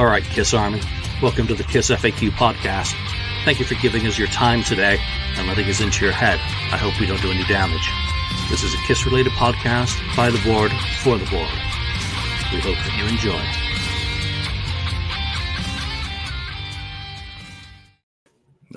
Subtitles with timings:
[0.00, 0.80] All right, Kiss Army,
[1.20, 2.94] welcome to the Kiss FAQ podcast.
[3.44, 4.98] Thank you for giving us your time today
[5.36, 6.40] and letting us into your head.
[6.72, 7.86] I hope we don't do any damage.
[8.48, 10.72] This is a Kiss related podcast by the board
[11.02, 11.50] for the board.
[12.50, 13.44] We hope that you enjoy.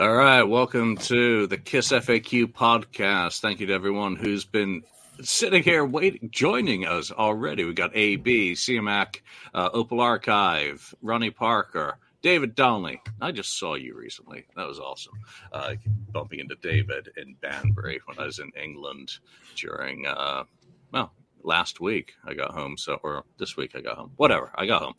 [0.04, 3.40] All right, welcome to the Kiss FAQ podcast.
[3.40, 4.84] Thank you to everyone who's been
[5.22, 7.64] sitting here waiting, joining us already.
[7.64, 9.22] We got AB, CMAC,
[9.54, 13.02] uh, Opal Archive, Ronnie Parker, David Donnelly.
[13.22, 14.46] I just saw you recently.
[14.56, 15.14] That was awesome.
[15.52, 15.76] Uh,
[16.12, 19.12] bumping into David in Banbury when I was in England
[19.56, 20.44] during, uh,
[20.92, 22.78] well, last week I got home.
[22.78, 24.12] So, or this week I got home.
[24.16, 24.96] Whatever, I got home.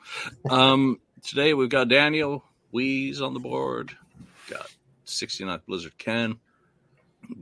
[0.51, 3.97] Um, today we've got Daniel Weeze on the board.
[4.51, 4.71] Got
[5.07, 6.39] 69th Blizzard Ken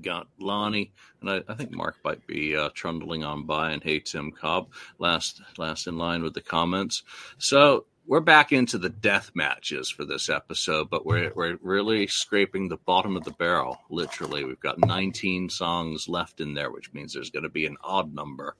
[0.00, 4.00] got Lonnie, and I, I, think Mark might be uh, trundling on by and hey
[4.00, 4.68] Tim Cobb
[4.98, 7.02] last last in line with the comments.
[7.38, 12.69] So we're back into the death matches for this episode, but we're we're really scraping
[12.69, 13.78] the bottom of the barrel.
[13.91, 17.77] Literally, we've got 19 songs left in there, which means there's going to be an
[17.83, 18.56] odd number,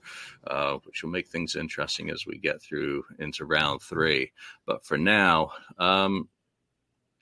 [0.47, 4.33] uh, which will make things interesting as we get through into round three.
[4.65, 6.28] But for now, um,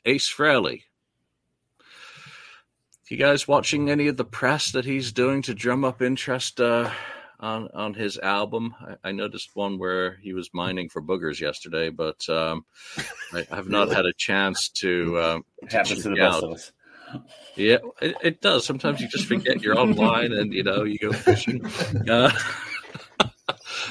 [0.04, 0.82] Ace Frehley
[3.10, 6.90] you guys watching any of the press that he's doing to drum up interest uh,
[7.40, 8.74] on on his album?
[8.80, 12.64] I, I, noticed one where he was mining for boogers yesterday, but um,
[13.32, 15.20] I have not had a chance to.
[15.20, 16.72] Um, to happens to the best of us.
[17.56, 18.64] Yeah, it, it, does.
[18.64, 21.64] Sometimes you just forget you're online, and you know you go fishing.
[22.08, 22.30] Uh,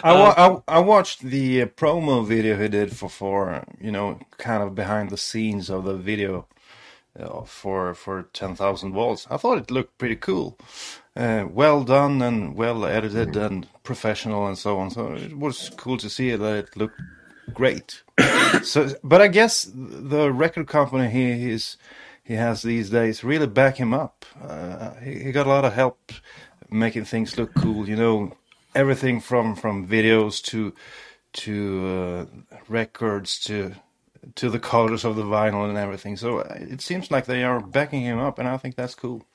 [0.04, 3.92] I, wa- um, I, I watched the uh, promo video he did for for you
[3.92, 6.48] know kind of behind the scenes of the video
[7.18, 9.28] uh, for for 10,000 volts.
[9.30, 10.58] I thought it looked pretty cool.
[11.16, 13.42] Uh, well done and well edited mm-hmm.
[13.42, 14.90] and professional and so on.
[14.92, 17.02] So it was cool to see that it looked
[17.54, 18.04] great.
[18.64, 21.78] so, but I guess the record company he he's,
[22.24, 24.26] he has these days really back him up.
[24.42, 26.12] Uh, he, he got a lot of help
[26.70, 27.88] making things look cool.
[27.90, 28.38] You know,
[28.76, 30.74] everything from from videos to
[31.32, 32.26] to uh,
[32.68, 33.74] records to
[34.36, 36.18] to the colors of the vinyl and everything.
[36.18, 39.26] So uh, it seems like they are backing him up, and I think that's cool.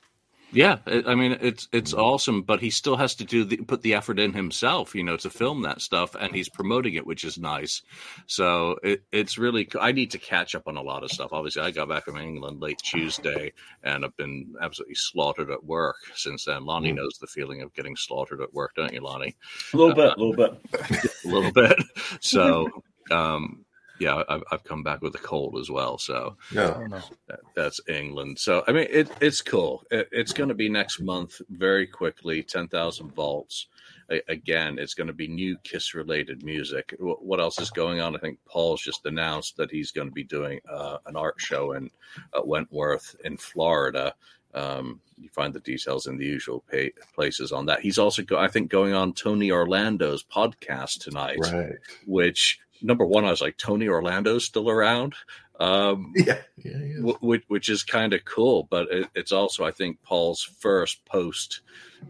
[0.51, 3.93] Yeah, I mean it's it's awesome, but he still has to do the, put the
[3.93, 7.37] effort in himself, you know, to film that stuff, and he's promoting it, which is
[7.37, 7.81] nice.
[8.25, 11.33] So it, it's really I need to catch up on a lot of stuff.
[11.33, 13.51] Obviously, I got back from England late Tuesday,
[13.83, 16.65] and I've been absolutely slaughtered at work since then.
[16.65, 16.97] Lonnie mm.
[16.97, 19.35] knows the feeling of getting slaughtered at work, don't you, Lonnie?
[19.73, 20.57] A little bit, a little bit,
[21.25, 21.75] a little bit.
[22.21, 22.69] So
[23.11, 23.64] um,
[23.99, 25.97] yeah, I've, I've come back with a cold as well.
[25.97, 26.87] So yeah,
[27.27, 28.39] that, that's England.
[28.39, 29.83] So I mean, it, it's cool.
[29.91, 32.43] It, it's going to be next month very quickly.
[32.43, 33.67] Ten thousand volts.
[34.09, 36.95] I, again, it's going to be new Kiss related music.
[36.99, 38.15] What else is going on?
[38.15, 41.71] I think Paul's just announced that he's going to be doing uh, an art show
[41.71, 41.89] in
[42.33, 44.13] uh, Wentworth in Florida.
[44.53, 47.81] Um, you find the details in the usual pay- places on that.
[47.81, 51.73] He's also, go- I think, going on Tony Orlando's podcast tonight, right.
[52.05, 55.15] which number one, I was like, Tony Orlando's still around.
[55.59, 56.77] Um, yeah, yeah
[57.21, 61.61] which, which, is kind of cool, but it, it's also, I think, Paul's first post,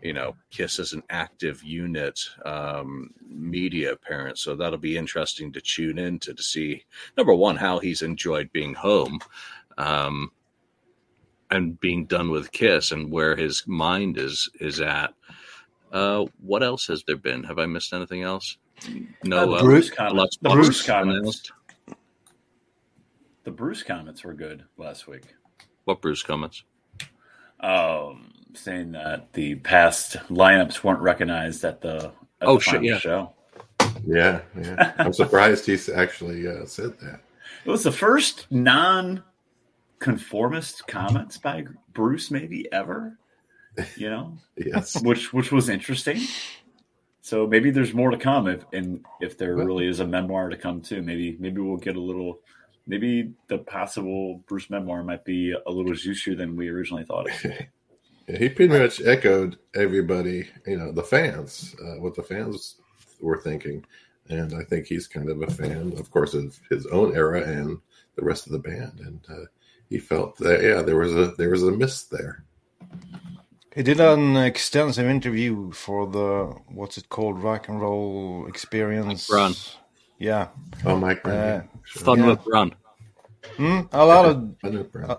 [0.02, 4.42] you know, Kiss as an active unit um, media appearance.
[4.42, 6.86] So that'll be interesting to tune into to see,
[7.18, 9.20] number one, how he's enjoyed being home.
[9.78, 10.32] Um,
[11.52, 15.14] and being done with Kiss and where his mind is is at.
[15.92, 17.44] Uh, what else has there been?
[17.44, 18.58] Have I missed anything else?
[19.24, 20.38] No, uh, Bruce, comments.
[20.41, 21.52] the Bruce comments.
[23.44, 25.24] The Bruce comments were good last week.
[25.86, 26.63] What Bruce comments?
[27.59, 32.97] Um, saying that the past lineups weren't recognized at the at oh the shit yeah
[32.97, 33.31] show.
[34.06, 34.94] Yeah, yeah.
[34.97, 37.22] I'm surprised he actually uh, said that.
[37.66, 43.19] It was the first non-conformist comments by Bruce, maybe ever.
[43.96, 46.22] You know, yes, which which was interesting.
[47.26, 50.56] So maybe there's more to come if and if there really is a memoir to
[50.56, 51.02] come too.
[51.02, 52.42] Maybe maybe we'll get a little
[52.86, 57.68] maybe the possible Bruce memoir might be a little juicier than we originally thought it
[58.28, 62.76] yeah, he pretty much echoed everybody, you know, the fans, uh, what the fans
[63.20, 63.84] were thinking.
[64.30, 67.80] And I think he's kind of a fan, of course, of his own era and
[68.18, 69.00] the rest of the band.
[69.00, 69.46] And uh,
[69.90, 72.46] he felt that, yeah, there was a there was a miss there.
[73.76, 79.30] He did an extensive interview for the what's it called, rock and roll experience.
[79.30, 79.54] Run.
[80.18, 80.48] Yeah.
[80.86, 81.38] Oh, Mike Brown.
[81.38, 82.28] Uh, Fun yeah.
[82.28, 82.74] with Run.
[83.58, 83.82] Hmm?
[83.92, 84.56] A lot of
[84.96, 85.16] uh,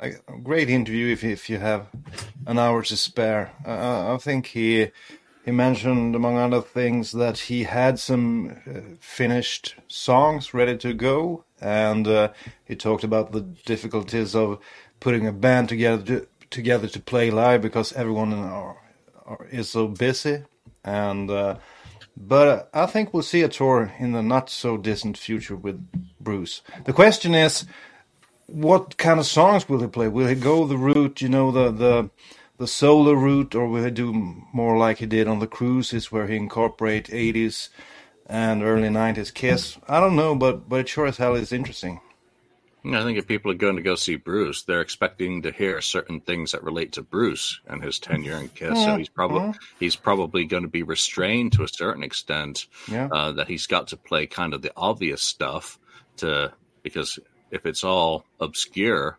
[0.00, 0.10] a,
[0.42, 1.86] great interview if if you have
[2.46, 3.52] an hour to spare.
[3.64, 4.90] Uh, I think he
[5.44, 11.44] he mentioned among other things that he had some uh, finished songs ready to go
[11.60, 12.28] and uh,
[12.64, 14.58] he talked about the difficulties of
[15.00, 18.76] putting a band together to, together to play live because everyone are,
[19.26, 20.44] are, is so busy.
[20.84, 21.56] And uh,
[22.16, 25.84] but I think we'll see a tour in the not so distant future with
[26.20, 26.62] Bruce.
[26.84, 27.66] The question is,
[28.46, 30.08] what kind of songs will he play?
[30.08, 32.10] Will he go the route, you know, the the
[32.56, 34.12] the solo route, or will he do
[34.52, 37.68] more like he did on the cruises, where he incorporate 80s
[38.26, 39.76] and early 90s Kiss?
[39.88, 42.00] I don't know, but but it sure as hell is interesting.
[42.86, 46.20] I think if people are going to go see Bruce, they're expecting to hear certain
[46.20, 48.84] things that relate to Bruce and his tenure in Kiss.
[48.84, 49.52] So he's probably yeah.
[49.80, 52.66] he's probably going to be restrained to a certain extent.
[52.86, 53.08] Yeah.
[53.10, 55.78] Uh, that he's got to play kind of the obvious stuff
[56.18, 56.52] to
[56.82, 57.18] because
[57.50, 59.18] if it's all obscure,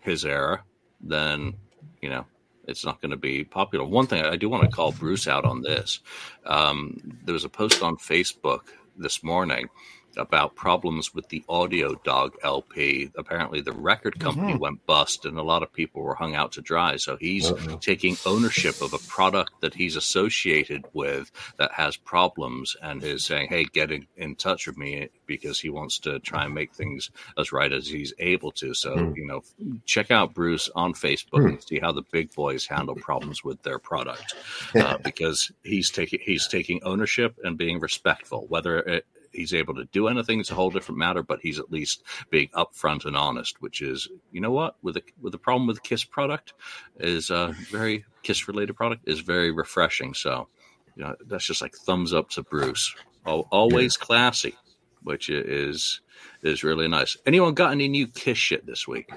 [0.00, 0.64] his era,
[1.00, 1.54] then
[2.02, 2.24] you know
[2.66, 3.84] it's not going to be popular.
[3.84, 6.00] One thing I do want to call Bruce out on this.
[6.44, 8.62] Um, there was a post on Facebook
[8.96, 9.68] this morning
[10.16, 13.10] about problems with the Audio Dog LP.
[13.16, 16.60] Apparently, the record company went bust, and a lot of people were hung out to
[16.60, 16.96] dry.
[16.96, 17.76] So he's Uh-oh.
[17.78, 23.48] taking ownership of a product that he's associated with that has problems, and is saying,
[23.48, 27.10] "Hey, get in, in touch with me," because he wants to try and make things
[27.38, 28.74] as right as he's able to.
[28.74, 29.12] So Hmm.
[29.16, 29.42] you know,
[29.84, 33.78] check out Bruce on Facebook and see how the big boys handle problems with their
[33.78, 34.34] product,
[34.74, 38.46] uh, because he's taking he's taking ownership and being respectful.
[38.48, 41.70] Whether it, he's able to do anything It's a whole different matter, but he's at
[41.70, 45.66] least being upfront and honest, which is, you know what, with a with the problem
[45.66, 46.54] with Kiss product
[46.98, 50.14] is a very Kiss related product is very refreshing.
[50.14, 50.48] So,
[50.96, 52.94] you know, that's just like thumbs up to Bruce.
[53.26, 54.54] Al always classy,
[55.02, 56.00] which is
[56.42, 57.16] is really nice.
[57.26, 59.10] Anyone got any new Kiss shit this week?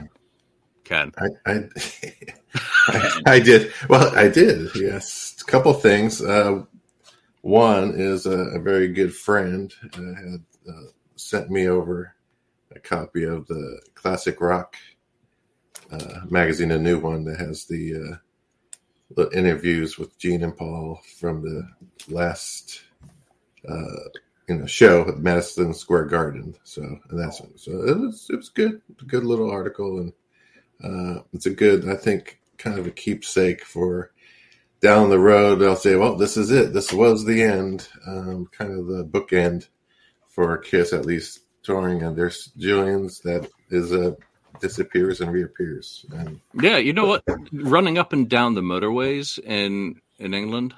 [0.83, 1.63] Ken, I, I,
[2.88, 3.72] I, I did.
[3.88, 4.75] Well, I did.
[4.75, 6.19] Yes, a couple things.
[6.19, 6.63] Uh,
[7.41, 12.15] one is a, a very good friend uh, had uh, sent me over
[12.75, 14.75] a copy of the classic rock
[15.91, 18.15] uh, magazine, a new one that has the uh,
[19.15, 21.68] the interviews with Gene and Paul from the
[22.13, 22.81] last
[23.68, 24.09] uh,
[24.47, 26.56] you know show at Madison Square Garden.
[26.63, 30.13] So and that's so it was it was good, a good little article and.
[30.81, 34.12] Uh, it's a good, I think, kind of a keepsake for
[34.81, 35.55] down the road.
[35.55, 36.73] They'll say, "Well, this is it.
[36.73, 39.67] This was the end." Um, kind of the bookend
[40.27, 42.03] for Kiss, at least touring.
[42.03, 44.15] And there's Julian's that is a
[44.59, 46.05] disappears and reappears.
[46.11, 47.23] And yeah, you know what?
[47.51, 50.73] Running up and down the motorways in in England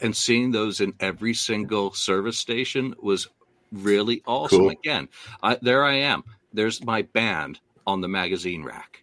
[0.00, 3.28] and seeing those in every single service station was
[3.72, 4.60] really awesome.
[4.60, 4.70] Cool.
[4.70, 5.08] Again,
[5.42, 6.24] I, there I am.
[6.52, 9.02] There's my band on the magazine rack.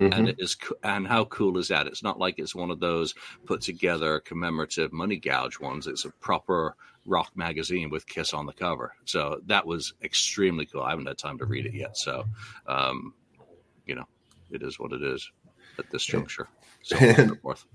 [0.00, 0.16] Mhm.
[0.16, 1.86] and it is and how cool is that?
[1.86, 5.86] It's not like it's one of those put together commemorative money gouge ones.
[5.86, 6.74] It's a proper
[7.06, 8.92] rock magazine with kiss on the cover.
[9.04, 10.82] So that was extremely cool.
[10.82, 11.96] I haven't had time to read it yet.
[11.96, 12.24] So
[12.66, 13.14] um
[13.86, 14.06] you know
[14.50, 15.30] it is what it is
[15.78, 16.48] at this juncture.
[16.82, 17.66] So and forth.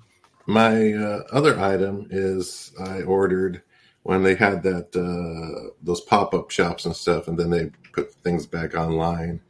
[0.47, 3.63] My uh, other item is I ordered
[4.03, 8.13] when they had that uh, those pop up shops and stuff, and then they put
[8.13, 9.41] things back online.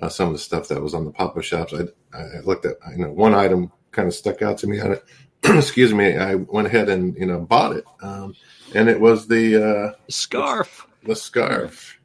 [0.00, 2.64] Uh, some of the stuff that was on the pop up shops, I, I looked
[2.64, 2.76] at.
[2.96, 5.04] You know, one item kind of stuck out to me on it.
[5.44, 6.16] Excuse me.
[6.16, 8.34] I went ahead and you know bought it, um,
[8.74, 11.98] and it was the uh, scarf the scarf.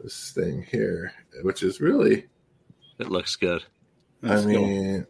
[0.00, 1.12] This thing here,
[1.42, 2.26] which is really
[2.98, 3.64] it looks good
[4.20, 4.66] That's I cool.
[4.66, 5.06] mean,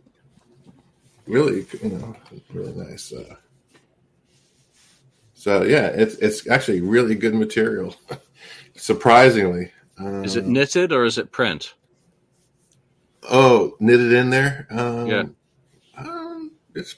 [1.26, 2.16] really, you know,
[2.52, 3.12] really nice.
[3.12, 3.34] Uh,
[5.34, 7.94] so yeah, it's it's actually really good material.
[8.76, 11.74] Surprisingly, um, is it knitted or is it print
[13.28, 14.66] Oh, knitted in there.
[14.70, 15.24] Um, Yeah.
[15.96, 16.96] Um, it's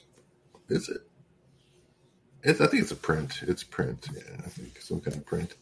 [0.69, 1.01] is it?
[2.43, 3.41] It's, I think it's a print.
[3.47, 4.07] It's print.
[4.13, 5.55] Yeah, I think some kind of print.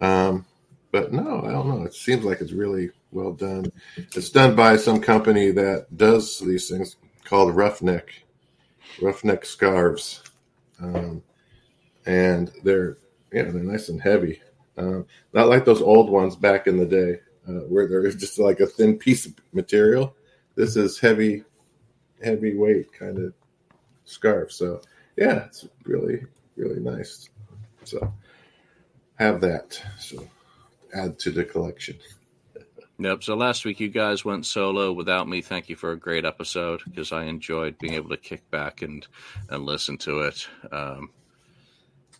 [0.00, 0.46] Um,
[0.92, 1.82] but no, I don't know.
[1.84, 3.72] It seems like it's really well done.
[3.96, 8.22] It's done by some company that does these things called Roughneck,
[9.02, 10.22] Roughneck scarves,
[10.80, 11.22] um,
[12.06, 12.98] and they're
[13.32, 14.40] yeah they're nice and heavy.
[14.76, 18.60] Um, not like those old ones back in the day uh, where there's just like
[18.60, 20.14] a thin piece of material.
[20.54, 21.44] This is heavy,
[22.22, 23.34] heavyweight kind of
[24.04, 24.52] scarf.
[24.52, 24.80] So
[25.16, 26.24] yeah, it's really
[26.56, 27.28] really nice.
[27.84, 28.12] So
[29.16, 29.80] have that.
[29.98, 30.26] So
[30.94, 31.98] add to the collection.
[32.98, 33.24] Yep.
[33.24, 35.42] So last week you guys went solo without me.
[35.42, 39.06] Thank you for a great episode because I enjoyed being able to kick back and
[39.48, 40.48] and listen to it.
[40.70, 41.10] Um,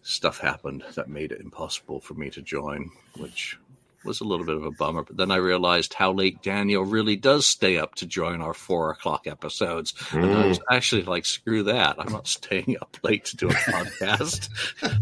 [0.05, 3.59] stuff happened that made it impossible for me to join, which
[4.05, 5.03] was a little bit of a bummer.
[5.03, 8.91] But then I realized how late Daniel really does stay up to join our four
[8.91, 9.93] o'clock episodes.
[9.93, 10.25] Mm.
[10.25, 11.97] And I was actually like, screw that.
[11.99, 14.51] I'm not staying up late to do a podcast.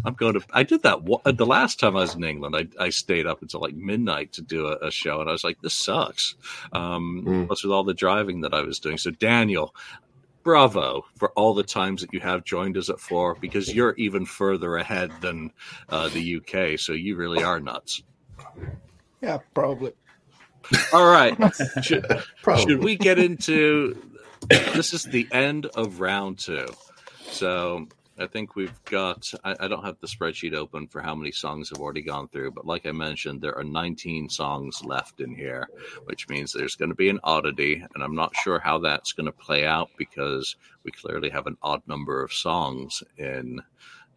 [0.04, 2.54] I'm going to, I did that the last time I was in England.
[2.56, 5.20] I, I stayed up until like midnight to do a, a show.
[5.20, 6.36] And I was like, this sucks.
[6.72, 7.46] Um, mm.
[7.48, 8.98] Plus with all the driving that I was doing.
[8.98, 9.74] So Daniel,
[10.42, 14.26] bravo for all the times that you have joined us at four because you're even
[14.26, 15.52] further ahead than
[15.88, 16.78] uh, the UK.
[16.78, 18.02] So you really are nuts.
[19.20, 19.92] Yeah, probably.
[20.92, 21.36] All right.
[21.82, 22.06] Should,
[22.42, 22.62] probably.
[22.62, 23.96] should we get into
[24.48, 24.92] this?
[24.92, 26.66] Is the end of round two.
[27.30, 27.88] So
[28.18, 31.70] I think we've got, I, I, don't have the spreadsheet open for how many songs
[31.70, 35.68] have already gone through, but like I mentioned, there are 19 songs left in here,
[36.04, 37.82] which means there's going to be an oddity.
[37.94, 41.56] And I'm not sure how that's going to play out because we clearly have an
[41.62, 43.60] odd number of songs in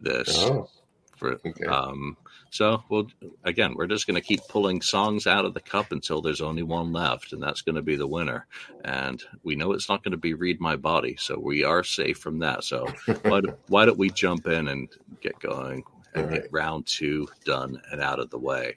[0.00, 0.36] this.
[0.38, 0.68] Oh,
[1.16, 1.64] for, okay.
[1.64, 2.16] um,
[2.56, 3.08] so we'll
[3.44, 6.62] again, we're just going to keep pulling songs out of the cup until there's only
[6.62, 8.46] one left, and that's going to be the winner.
[8.82, 12.16] And we know it's not going to be "Read My Body," so we are safe
[12.16, 12.64] from that.
[12.64, 12.86] So
[13.22, 14.88] why, why don't we jump in and
[15.20, 15.84] get going
[16.14, 16.42] and right.
[16.42, 18.76] get round two done and out of the way?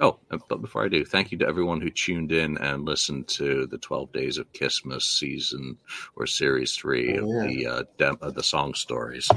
[0.00, 0.18] Oh,
[0.48, 3.78] but before I do, thank you to everyone who tuned in and listened to the
[3.78, 5.76] 12 Days of Kissmas season
[6.16, 7.42] or series three oh, yeah.
[7.42, 9.30] of the uh, dem- of the song stories.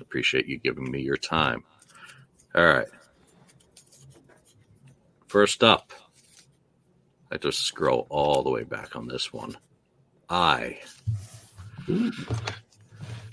[0.00, 1.64] Appreciate you giving me your time.
[2.58, 2.88] All right.
[5.28, 5.92] First up,
[7.30, 9.56] I just scroll all the way back on this one.
[10.28, 10.80] I.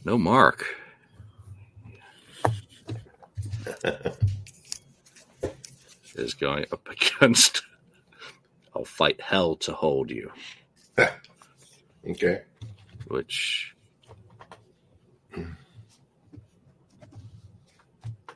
[0.03, 0.63] No mark.
[6.15, 6.88] is going up
[7.22, 7.63] against
[8.75, 10.32] I'll fight hell to hold you.
[12.08, 12.44] okay.
[13.08, 13.75] Which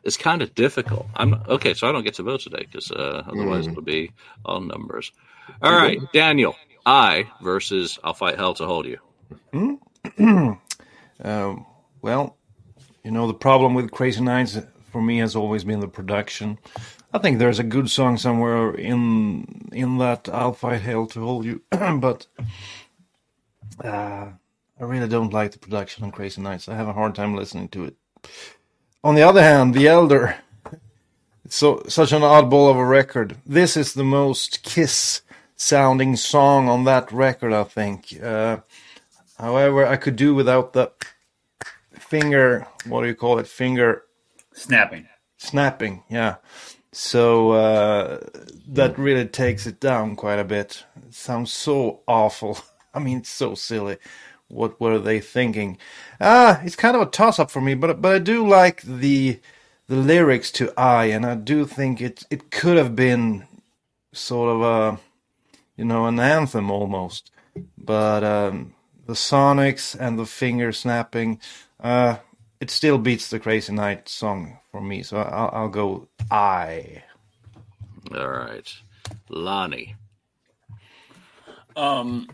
[0.04, 1.08] it's kind of difficult.
[1.16, 3.72] I'm okay, so I don't get to vote today because uh, otherwise mm.
[3.72, 4.12] it'll be
[4.46, 5.12] all numbers.
[5.62, 9.00] All right, Daniel, I versus I'll fight hell to hold you.
[9.54, 10.60] Mm.
[11.24, 11.56] uh,
[12.02, 12.38] well,
[13.04, 14.58] you know the problem with Crazy Nights
[14.92, 16.58] for me has always been the production.
[17.14, 21.46] I think there's a good song somewhere in in that I'll fight hell to hold
[21.46, 22.28] you, but
[23.84, 24.28] uh,
[24.80, 26.70] I really don't like the production on Crazy Nights.
[26.70, 27.96] I have a hard time listening to it.
[29.02, 30.36] On the other hand, The Elder,
[31.46, 33.38] it's so such an oddball of a record.
[33.46, 35.22] This is the most Kiss
[35.56, 38.22] sounding song on that record, I think.
[38.22, 38.58] Uh,
[39.38, 40.92] however, I could do without the
[41.94, 42.68] finger.
[42.88, 43.48] What do you call it?
[43.48, 44.04] Finger
[44.52, 45.08] snapping.
[45.38, 46.36] Snapping, yeah.
[46.92, 48.20] So uh,
[48.68, 50.84] that really takes it down quite a bit.
[51.08, 52.58] It sounds so awful.
[52.94, 53.98] I mean, so silly
[54.50, 55.78] what were they thinking?
[56.20, 59.40] Ah, it's kind of a toss up for me, but but I do like the
[59.88, 63.48] the lyrics to I, and I do think it it could have been
[64.12, 65.00] sort of a
[65.78, 67.32] you know an anthem almost,
[67.78, 68.74] but um,
[69.06, 71.40] the sonics and the finger snapping,
[71.80, 72.18] uh,
[72.60, 75.04] it still beats the Crazy Night song for me.
[75.04, 77.04] So I'll, I'll go I.
[78.14, 78.72] All right,
[79.30, 79.96] Lonnie.
[81.76, 82.28] Um,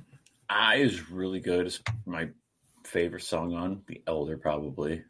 [0.49, 1.67] I is really good.
[1.67, 2.29] It's my
[2.83, 5.03] favorite song on The Elder, probably.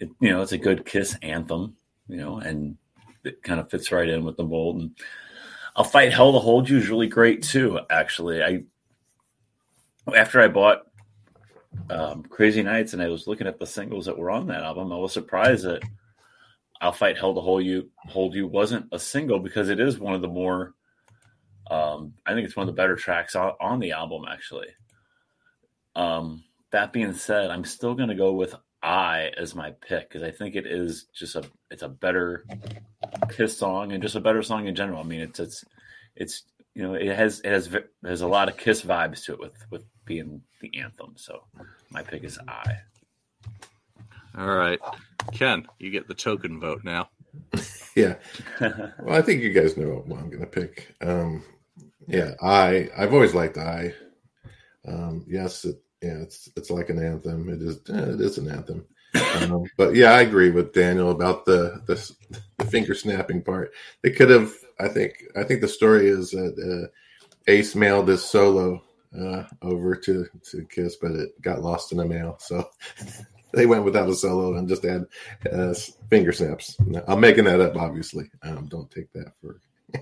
[0.00, 1.76] It, you know, it's a good Kiss anthem,
[2.08, 2.76] you know, and
[3.24, 4.80] it kind of fits right in with the mold.
[4.80, 4.90] And
[5.76, 7.80] I'll fight Hell to Hold You is really great too.
[7.90, 8.64] Actually, I
[10.14, 10.82] after I bought
[11.88, 14.92] um, Crazy Nights and I was looking at the singles that were on that album,
[14.92, 15.82] I was surprised that
[16.80, 20.14] I'll fight Hell to Hold You Hold You wasn't a single because it is one
[20.14, 20.74] of the more
[21.70, 24.68] um, I think it's one of the better tracks on, on the album, actually.
[25.94, 30.22] Um, that being said, I'm still going to go with I as my pick because
[30.22, 32.44] I think it is just a it's a better
[33.30, 35.00] Kiss song and just a better song in general.
[35.00, 35.64] I mean, it's it's
[36.16, 36.42] it's
[36.74, 37.70] you know it has it has
[38.04, 41.14] has a lot of Kiss vibes to it with with being the anthem.
[41.16, 41.44] So
[41.90, 42.78] my pick is I.
[44.36, 44.80] All right,
[45.32, 47.10] Ken, you get the token vote now.
[47.96, 48.14] yeah.
[48.60, 50.94] Well, I think you guys know what I'm going to pick.
[51.00, 51.44] Um,
[52.06, 53.94] yeah, I I've always liked I.
[54.86, 57.48] Um, yes, it, yeah, it's it's like an anthem.
[57.48, 58.86] It is eh, it is an anthem.
[59.40, 63.72] Um, but yeah, I agree with Daniel about the, the, the finger snapping part.
[64.02, 64.52] They could have.
[64.80, 65.22] I think.
[65.36, 66.88] I think the story is that uh,
[67.46, 68.82] Ace mailed this solo
[69.18, 72.36] uh, over to to Kiss, but it got lost in the mail.
[72.40, 72.68] So
[73.52, 75.06] they went without a solo and just had
[75.52, 75.74] uh,
[76.10, 76.76] finger snaps.
[77.06, 78.30] I'm making that up, obviously.
[78.42, 79.60] Um, don't take that for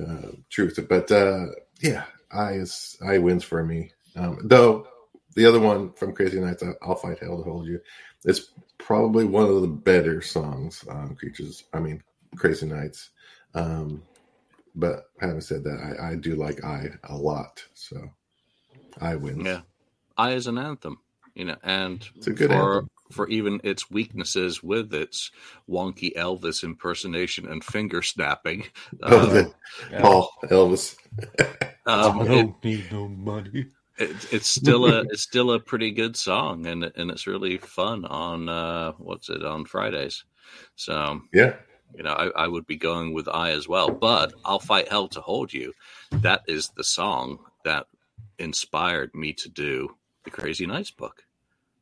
[0.00, 0.78] uh, truth.
[0.88, 1.46] But uh,
[1.80, 3.92] yeah, I is I wins for me.
[4.14, 4.88] Um, though
[5.34, 7.80] the other one from Crazy Nights, I'll fight hell to hold you.
[8.24, 11.64] It's probably one of the better songs on Creatures.
[11.72, 12.02] I mean,
[12.36, 13.10] Crazy Nights.
[13.54, 14.02] Um,
[14.74, 17.64] but having said that, I, I do like I a lot.
[17.74, 17.96] So
[19.00, 19.44] I wins.
[19.44, 19.60] Yeah,
[20.16, 20.98] I is an anthem,
[21.36, 22.90] you know, and It's a good for anthem.
[23.12, 25.30] for even its weaknesses with its
[25.68, 28.64] wonky Elvis impersonation and finger snapping.
[29.02, 29.44] Oh, uh,
[29.90, 30.00] Yeah.
[30.00, 30.96] Paul Elvis.
[31.86, 33.66] um, I don't need no money.
[33.98, 38.04] it, it's still a it's still a pretty good song, and and it's really fun
[38.06, 40.24] on uh, what's it on Fridays.
[40.74, 41.54] So Yeah.
[41.96, 43.90] you know, I, I would be going with I as well.
[43.90, 45.72] But I'll fight hell to hold you.
[46.10, 47.86] That is the song that
[48.38, 51.22] inspired me to do the Crazy Nights book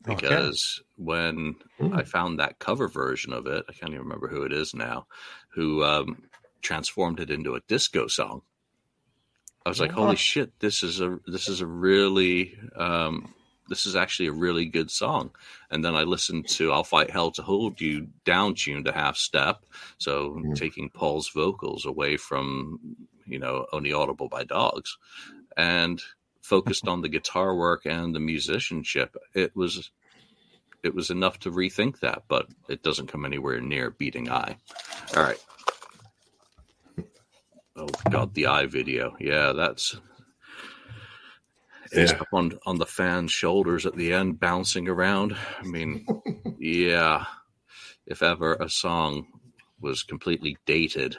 [0.08, 0.16] Okay.
[0.16, 1.99] because when Mm.
[1.99, 5.06] I found that cover version of it, I can't even remember who it is now,
[5.49, 6.25] who um,
[6.62, 8.42] transformed it into a disco song.
[9.66, 9.92] I was like.
[9.92, 10.52] "Holy shit!
[10.61, 13.32] This is a this is a really um,
[13.68, 15.30] this is actually a really good song."
[15.70, 19.16] And then I listened to "I'll Fight Hell to Hold You" down tuned a half
[19.16, 19.64] step,
[19.99, 20.54] so Mm.
[20.54, 22.78] taking Paul's vocals away from
[23.26, 24.99] you know only audible by dogs,
[25.56, 26.02] and
[26.44, 29.16] focused on the guitar work and the musicianship.
[29.34, 29.90] It was
[30.82, 34.58] it was enough to rethink that, but it doesn't come anywhere near beating I.
[35.16, 35.42] All right.
[37.76, 39.16] Oh God, the eye video.
[39.18, 39.96] Yeah, that's
[41.90, 42.18] it's Yeah.
[42.18, 45.34] up on on the fan's shoulders at the end, bouncing around.
[45.60, 46.06] I mean,
[46.58, 47.24] yeah.
[48.06, 49.26] If ever a song
[49.80, 51.16] was completely dated.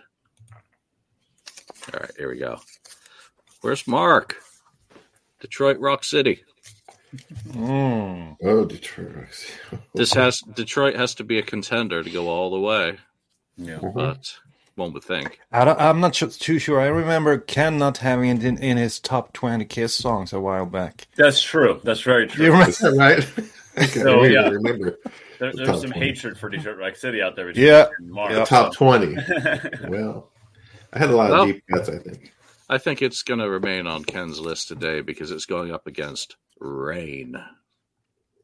[1.91, 2.59] All right, here we go.
[3.61, 4.37] Where's Mark?
[5.45, 6.43] Detroit Rock City.
[7.49, 8.35] Mm.
[8.43, 9.15] Oh, Detroit.
[9.15, 9.53] Rock City.
[9.93, 12.97] this has Detroit has to be a contender to go all the way,
[13.57, 13.77] Yeah.
[13.93, 14.35] but
[14.73, 15.39] one would think.
[15.51, 16.81] I don't, I'm not su- too sure.
[16.81, 20.65] I remember Ken not having it in, in his top 20 Kiss songs a while
[20.65, 21.07] back.
[21.15, 21.79] That's true.
[21.83, 22.45] That's very true.
[22.45, 22.59] You true.
[22.59, 22.97] remember?
[22.97, 23.49] That right?
[23.77, 24.49] I So, wait yeah.
[24.49, 24.97] remember.
[25.39, 25.99] There, The there's some 20.
[26.05, 27.47] hatred for Detroit Rock City out there.
[27.47, 27.85] between Yeah.
[27.99, 28.45] and Mark, Yeah.
[28.45, 29.15] Top 20.
[29.89, 30.31] Well,
[30.91, 32.31] I had a lot Well- of deep cuts, I think.
[32.69, 36.35] I think it's going to remain on Ken's list today because it's going up against
[36.59, 37.35] Rain.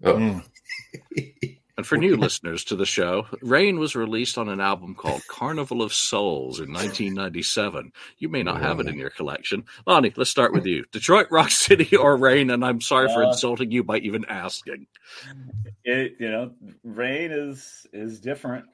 [0.04, 0.44] Oh, Mm.
[1.78, 5.82] And for new listeners to the show, Rain was released on an album called Carnival
[5.82, 7.92] of Souls in 1997.
[8.20, 9.64] You may not have it in your collection.
[9.88, 10.84] Lonnie, let's start with you.
[10.92, 12.52] Detroit Rock City or Rain?
[12.52, 14.86] And I'm sorry for Uh, insulting you by even asking.
[15.84, 16.52] it, you know,
[16.84, 18.66] rain is is different.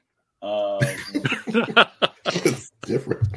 [0.42, 0.80] Um,
[2.26, 3.28] it's different.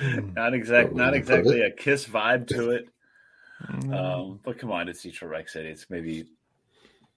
[0.34, 2.88] not exact, not exactly a kiss vibe to it.
[3.66, 3.94] Mm.
[3.94, 5.68] Um, but come on, it's Detroit Rock City.
[5.68, 6.26] It's maybe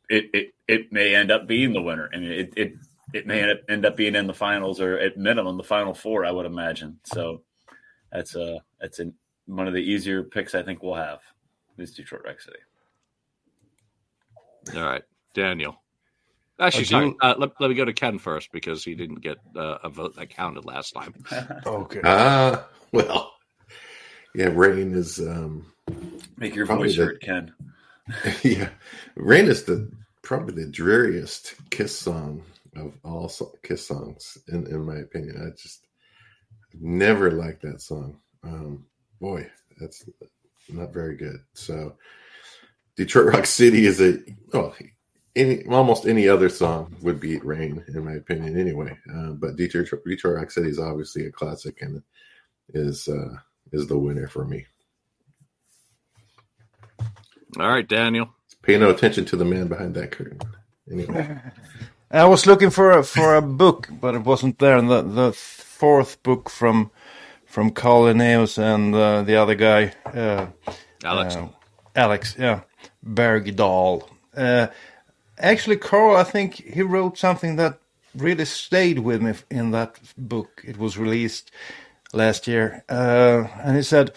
[0.10, 2.10] it it it may end up being the winner.
[2.14, 2.74] I mean, it it
[3.14, 6.26] it may end up- being in the finals or at minimum the final four.
[6.26, 7.00] I would imagine.
[7.04, 7.44] So
[8.12, 9.14] that's a that's an,
[9.46, 11.20] one of the easier picks I think we'll have
[11.78, 12.60] is Detroit Rock City.
[14.76, 15.82] All right, Daniel.
[16.62, 17.10] Actually, sorry.
[17.10, 19.90] do- Uh, let, let me go to Ken first because he didn't get uh, a
[19.90, 21.14] vote that counted last time.
[21.66, 22.02] Okay.
[22.04, 23.34] Ah, well,
[24.36, 25.66] yeah, Rain is, um,
[26.38, 27.54] Make your voice the- heard, Ken.
[28.44, 28.70] yeah,
[29.16, 32.44] Rain is the probably the dreariest Kiss song
[32.76, 35.42] of all so- Kiss songs, in, in my opinion.
[35.46, 35.88] I just
[36.80, 38.20] never liked that song.
[38.44, 38.86] Um,
[39.20, 40.04] boy, that's
[40.70, 41.40] not very good.
[41.54, 41.96] So,
[42.96, 44.20] Detroit Rock City is a
[44.54, 44.74] oh,
[45.36, 48.98] any almost any other song would beat Rain, in my opinion, anyway.
[49.14, 52.02] Uh, but Detroit, Detroit Rock City is obviously a classic and
[52.74, 53.36] is uh,
[53.72, 54.66] is the winner for me.
[57.60, 58.30] All right, Daniel.
[58.62, 60.40] Pay no attention to the man behind that curtain.
[60.92, 61.38] Anyway,
[62.12, 64.78] I was looking for a, for a book, but it wasn't there.
[64.78, 66.92] And the, the fourth book from
[67.46, 70.48] from Carl Linnaeus and uh, the other guy, uh,
[71.04, 71.36] Alex.
[71.36, 71.48] uh,
[71.96, 72.62] Alex, yeah,
[73.06, 74.08] Bergdahl.
[75.42, 77.80] Actually, Carl, I think he wrote something that
[78.16, 80.62] really stayed with me in that book.
[80.66, 81.52] It was released
[82.14, 84.12] last year, uh, and he said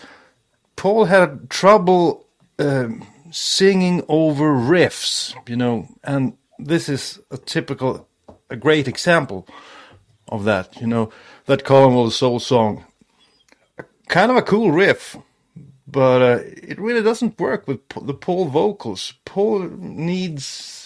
[0.77, 2.27] Paul had trouble
[2.59, 8.09] um, singing over riffs, you know, and this is a typical,
[8.51, 9.47] a great example
[10.29, 11.11] of that, you know,
[11.47, 12.85] that Carnival Soul song.
[14.09, 15.17] Kind of a cool riff,
[15.87, 19.15] but uh, it really doesn't work with the Paul vocals.
[19.25, 20.84] Paul needs,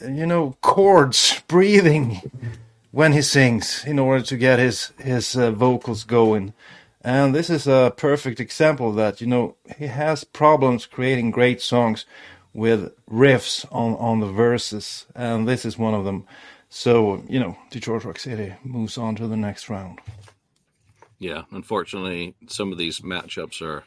[0.00, 2.20] you know, chords, breathing
[2.90, 6.52] when he sings in order to get his his uh, vocals going.
[7.02, 9.20] And this is a perfect example of that.
[9.20, 12.04] You know, he has problems creating great songs
[12.52, 16.26] with riffs on on the verses, and this is one of them.
[16.68, 20.00] So, you know, Detroit Rock City moves on to the next round.
[21.18, 23.84] Yeah, unfortunately, some of these matchups are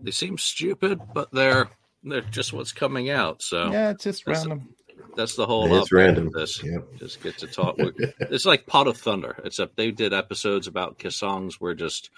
[0.00, 1.68] they seem stupid, but they're
[2.02, 3.42] they're just what's coming out.
[3.42, 4.75] So Yeah, it's just random.
[5.16, 5.64] That's the whole.
[5.76, 6.30] It's update of random.
[6.34, 6.94] This Yep.
[6.96, 7.76] just get to talk.
[8.20, 11.60] It's like Pod of Thunder, except they did episodes about Kiss songs.
[11.60, 12.10] We're just,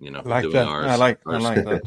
[0.00, 0.66] you know, I like doing that.
[0.68, 0.86] ours.
[0.86, 1.20] I like.
[1.26, 1.82] I like that.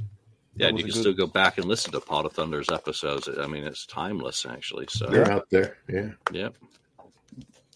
[0.55, 3.27] Yeah, and you can good- still go back and listen to Pod of Thunder's episodes.
[3.27, 4.85] I mean, it's timeless, actually.
[4.87, 5.77] So, They're out there.
[5.89, 6.11] Yeah.
[6.31, 6.55] yep.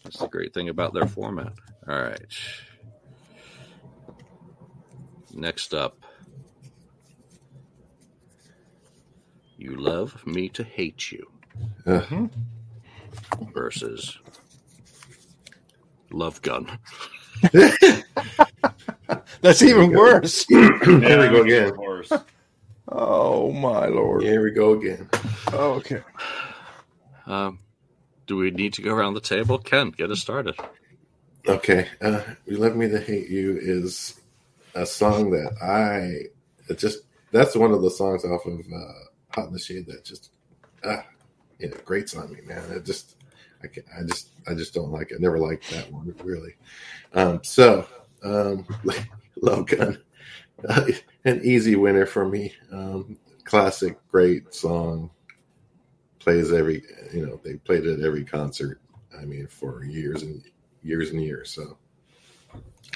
[0.04, 1.54] That's the great thing about their format.
[1.88, 2.22] All right.
[5.34, 5.98] Next up,
[9.58, 11.26] you love me to hate you
[11.86, 12.28] Uh,
[13.54, 14.18] versus
[16.12, 16.78] Love Gun.
[19.42, 20.46] That's even worse.
[20.50, 21.74] Here we go again.
[22.90, 24.24] Oh my lord.
[24.24, 25.10] Here we go again.
[25.52, 26.02] Okay.
[27.26, 27.60] Um,
[28.26, 29.58] do we need to go around the table?
[29.58, 30.56] Ken, get us started.
[31.48, 31.88] Okay.
[32.02, 34.20] Uh, you Love Me to Hate You is
[34.76, 36.30] a song that I
[36.70, 37.00] it just
[37.32, 38.94] that's one of the songs off of uh,
[39.32, 40.32] Hot in the Shade that just
[40.84, 41.06] ah
[41.60, 42.64] you know grates on me, man.
[42.72, 43.16] It just
[43.64, 45.22] I can I just I just don't like it.
[45.22, 46.56] Never liked that one really.
[47.14, 47.88] Um, so
[48.24, 48.66] um,
[49.42, 50.02] Love Gun,
[50.68, 50.88] uh,
[51.26, 52.54] an easy winner for me.
[52.72, 55.10] Um, classic, great song.
[56.20, 58.82] Plays every you know they played it at every concert.
[59.18, 60.44] I mean for years and
[60.84, 61.52] years and years.
[61.52, 61.78] So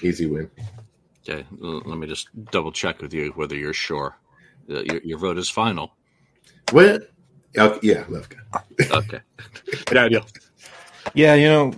[0.01, 0.49] easy win.
[1.27, 4.17] Okay, let me just double check with you whether you're sure.
[4.69, 5.91] Uh, Your, your vote is final.
[6.71, 7.09] What?
[7.81, 8.41] Yeah, Love Gun.
[8.91, 9.19] Okay.
[9.87, 10.25] Daniel.
[11.13, 11.73] Yeah, you know,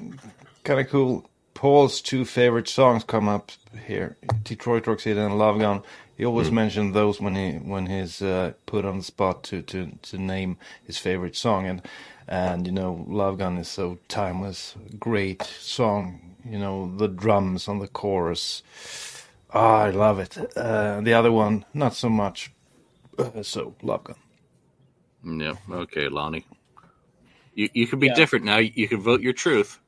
[0.64, 1.30] kind of cool.
[1.56, 3.52] Paul's two favorite songs come up
[3.88, 5.82] here: Detroit Rock City and Love Gun.
[6.18, 9.92] He always mentioned those when he when he's uh, put on the spot to, to
[10.04, 11.82] to name his favorite song, and
[12.28, 16.36] and you know, Love Gun is so timeless, great song.
[16.46, 18.64] You know, the drums on the chorus.
[19.54, 20.38] Ah, I love it.
[20.58, 22.52] Uh, the other one, not so much.
[23.18, 24.16] Uh, so, Love Gun.
[25.24, 25.54] Yeah.
[25.70, 26.46] Okay, Lonnie.
[27.54, 28.16] You you can be Yeah.
[28.16, 28.58] different now.
[28.58, 29.80] You can vote your truth.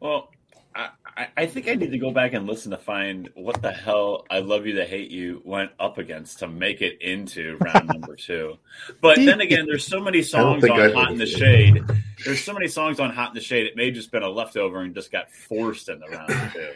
[0.00, 0.30] Well,
[0.74, 4.26] I, I- think I need to go back and listen to find what the hell
[4.28, 8.16] "I Love You to Hate You" went up against to make it into round number
[8.16, 8.58] two.
[9.00, 11.82] But then again, there's so many songs on I- "Hot in the Shade."
[12.24, 14.28] There's so many songs on "Hot in the Shade." It may have just been a
[14.28, 16.72] leftover and just got forced in the round two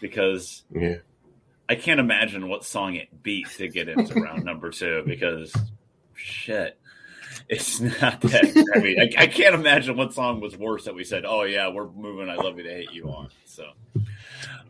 [0.00, 0.96] because Yeah.
[1.68, 5.54] I can't imagine what song it beat to get into round number two because
[6.14, 6.78] shit.
[7.48, 8.72] It's not that.
[8.74, 11.68] I mean, I, I can't imagine what song was worse that we said, "Oh yeah,
[11.68, 12.28] we're moving.
[12.30, 13.64] I love you to hate you on." So,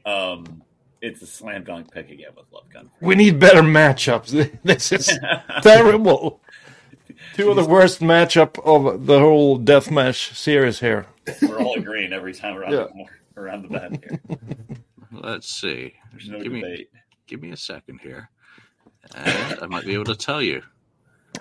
[0.04, 0.62] um,
[1.00, 2.90] it's a slam dunk pick again with Love Gun.
[3.00, 4.58] We need better matchups.
[4.64, 5.18] This is
[5.62, 6.40] terrible.
[7.34, 11.06] Two of the worst matchup of the whole deathmatch series here.
[11.42, 12.86] we're all agreeing every time around Yeah.
[13.34, 14.38] the, around the bed here.
[15.12, 15.94] Let's see.
[16.10, 16.90] There's no Give me- debate.
[17.28, 18.28] Give me a second here,
[19.14, 20.62] and I might be able to tell you.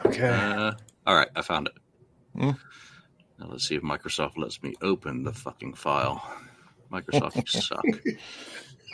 [0.06, 0.30] Okay.
[0.30, 0.72] Uh,
[1.06, 1.74] all right, I found it.
[2.38, 2.52] Hmm.
[3.40, 6.24] Now let's see if Microsoft lets me open the fucking file.
[6.92, 7.84] Microsoft, you suck.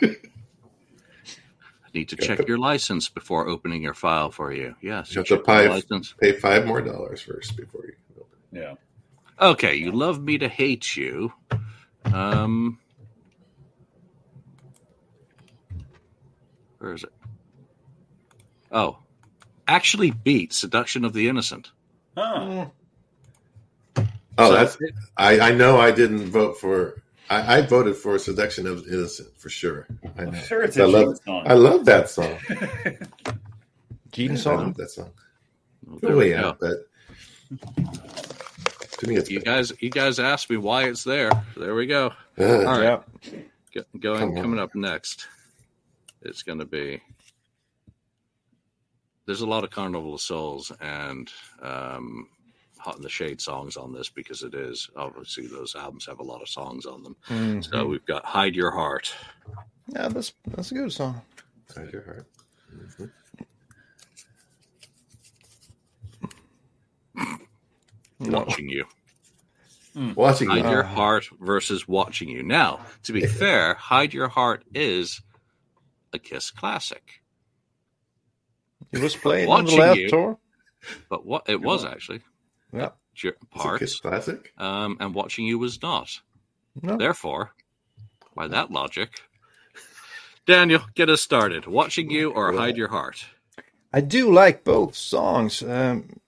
[0.02, 4.74] I need to check your license before opening your file for you.
[4.82, 6.14] Yes, You have check to pay, license.
[6.20, 8.38] pay five more dollars first before you can open.
[8.52, 8.74] Yeah.
[9.50, 11.32] Okay, you love me to hate you.
[12.12, 12.78] Um,
[16.78, 17.12] where is it?
[18.70, 18.98] Oh,
[19.66, 21.72] actually beat Seduction of the Innocent.
[22.18, 22.66] Huh.
[24.38, 24.78] Oh, So- that's
[25.16, 29.50] I, I know I didn't vote for I, I voted for Seduction of Innocent for
[29.50, 29.86] sure.
[30.16, 30.38] I know.
[30.38, 31.42] Sure, it's I a love Gene song.
[31.46, 32.38] I love that song.
[34.12, 34.56] Gene I song.
[34.58, 35.10] love that song.
[35.86, 36.86] Well, Oh there we yeah, but
[38.98, 41.30] to me it's You guys, you guys asked me why it's there.
[41.56, 42.12] There we go.
[42.38, 43.00] uh, All right.
[43.22, 43.38] Yeah.
[43.74, 45.26] Go- going coming up next,
[46.22, 47.02] it's going to be.
[49.28, 52.28] There's a lot of Carnival of Souls and um,
[52.78, 56.22] Hot in the Shade songs on this because it is obviously those albums have a
[56.22, 57.14] lot of songs on them.
[57.28, 57.62] Mhm.
[57.70, 59.14] So we've got Hide Your Heart,
[59.94, 61.20] Yeah, that's that's a good song.
[61.76, 62.26] Hide your heart.
[62.96, 63.10] Mhm.
[68.20, 68.84] Watching You.
[70.14, 70.70] Watching Hide you.
[70.70, 72.42] Your Heart versus Watching You.
[72.42, 75.20] Now, to be fair, Hide Your Heart is
[76.12, 77.17] a Kiss classic,
[78.92, 80.08] He was playing on the last you.
[80.08, 80.38] tour.
[81.10, 82.20] but what it was actually
[82.72, 82.90] Yeah.
[83.14, 84.52] Jer- It's a parts, classic.
[84.58, 86.20] um, and Watching You was not.
[86.80, 86.96] No.
[86.96, 87.52] Therefore,
[88.34, 89.20] by that logic,
[90.46, 91.66] Daniel, get us started.
[91.66, 93.26] Watching You or Hide Your Heart.
[93.92, 95.62] I do like both songs.
[95.62, 96.20] Um,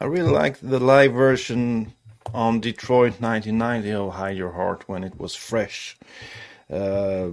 [0.00, 1.92] I really like the live version
[2.32, 5.96] on Detroit 1990 of Hide Your Heart when it was fresh.
[6.70, 7.30] Uh,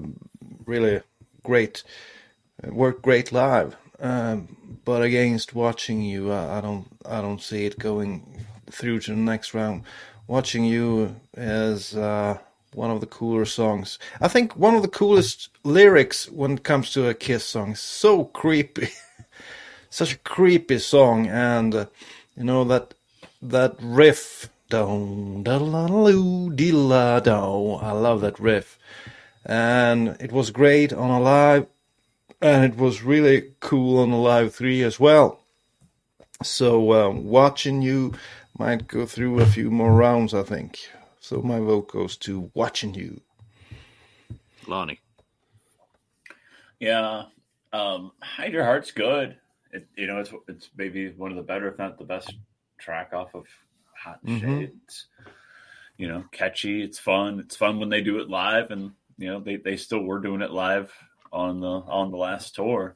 [0.66, 1.02] really
[1.44, 1.84] great.
[2.64, 3.76] It worked great live.
[4.00, 9.12] Um, but against watching you, I, I don't, I don't see it going through to
[9.12, 9.84] the next round.
[10.28, 12.38] watching you is uh,
[12.74, 14.00] one of the cooler songs.
[14.20, 17.76] I think one of the coolest lyrics when it comes to a Kiss song.
[17.76, 18.90] So creepy,
[19.90, 21.86] such a creepy song, and uh,
[22.36, 22.94] you know that
[23.42, 24.50] that riff.
[24.68, 24.84] Da.
[24.84, 25.52] I
[27.92, 28.80] love that riff,
[29.46, 31.68] and it was great on Alive,
[32.42, 35.40] and it was really cool on Alive three as well.
[36.44, 38.14] So uh, watching you
[38.58, 40.80] might go through a few more rounds, I think.
[41.20, 43.22] So my vote goes to watching you.
[44.68, 45.00] Lonnie.
[46.80, 47.24] Yeah,
[47.74, 49.38] um, Hide Your Heart's good.
[49.72, 52.36] It, you know, it's it's maybe one of the better, if not the best,
[52.78, 53.46] track off of
[53.98, 54.42] Hot and Mhm.
[54.42, 54.72] Shade.
[54.84, 55.06] It's,
[55.98, 56.84] you know, catchy.
[56.84, 57.40] It's fun.
[57.40, 60.42] It's fun when they do it live, and you know, they they still were doing
[60.42, 60.94] it live
[61.32, 62.96] on the on the last tour.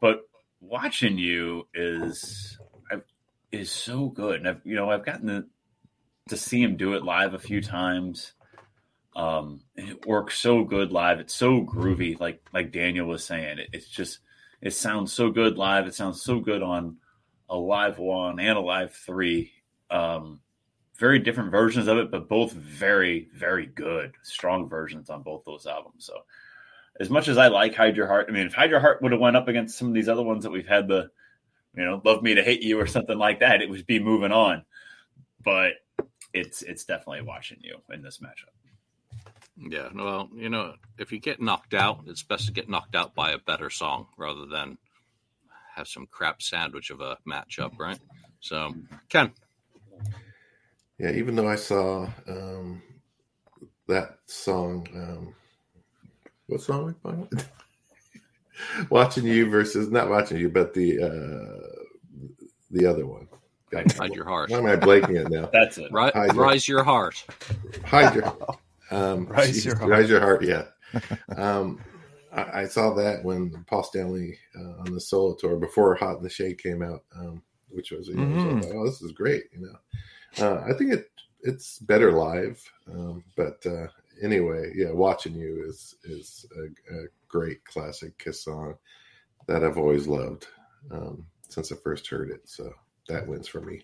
[0.00, 0.22] But
[0.60, 2.58] watching you is
[3.52, 5.44] is so good, and I've you know I've gotten to,
[6.28, 8.32] to see him do it live a few times.
[9.14, 11.20] Um, it works so good live.
[11.20, 13.58] It's so groovy, like like Daniel was saying.
[13.58, 14.18] It, it's just
[14.60, 15.86] it sounds so good live.
[15.86, 16.96] It sounds so good on
[17.48, 19.52] Alive one and Alive three.
[19.90, 20.40] Um,
[20.98, 25.66] very different versions of it, but both very very good, strong versions on both those
[25.66, 26.06] albums.
[26.06, 26.14] So
[27.00, 29.12] as much as I like Hide Your Heart, I mean, if Hide Your Heart would
[29.12, 31.10] have went up against some of these other ones that we've had the,
[31.74, 34.32] you know, Love Me to Hate You or something like that, it would be moving
[34.32, 34.64] on.
[35.42, 35.74] But
[36.32, 38.52] it's it's definitely watching you in this matchup.
[39.58, 43.14] Yeah, well, you know, if you get knocked out, it's best to get knocked out
[43.14, 44.76] by a better song rather than
[45.74, 47.98] have some crap sandwich of a matchup, right?
[48.40, 48.74] So,
[49.08, 49.32] Ken,
[50.98, 52.82] Yeah, even though I saw um,
[53.86, 55.34] that song, um,
[56.46, 57.28] what song we playing?
[58.90, 62.28] watching you versus not watching you, but the uh,
[62.70, 63.28] the other one.
[63.70, 64.50] God, hide your heart.
[64.50, 65.50] Why am I blanking it now?
[65.52, 65.90] That's it.
[65.90, 67.24] Ri- Hide rise your heart.
[67.84, 68.36] Hide your
[68.90, 69.90] um, Rise geez, your heart.
[69.90, 70.44] rise your heart.
[70.44, 70.64] Yeah.
[71.36, 71.80] um,
[72.32, 76.22] I, I saw that when Paul Stanley uh, on the solo tour before Hot in
[76.22, 79.12] the Shade came out, um, which was, you know, I was like, oh, this is
[79.12, 79.44] great.
[79.52, 81.10] You know, uh, I think it
[81.42, 83.86] it's better live, um, but uh,
[84.22, 88.74] anyway, yeah, watching you is is a, a great classic Kiss song
[89.46, 90.46] that I've always loved
[90.90, 92.42] um, since I first heard it.
[92.44, 92.72] So
[93.08, 93.82] that wins for me.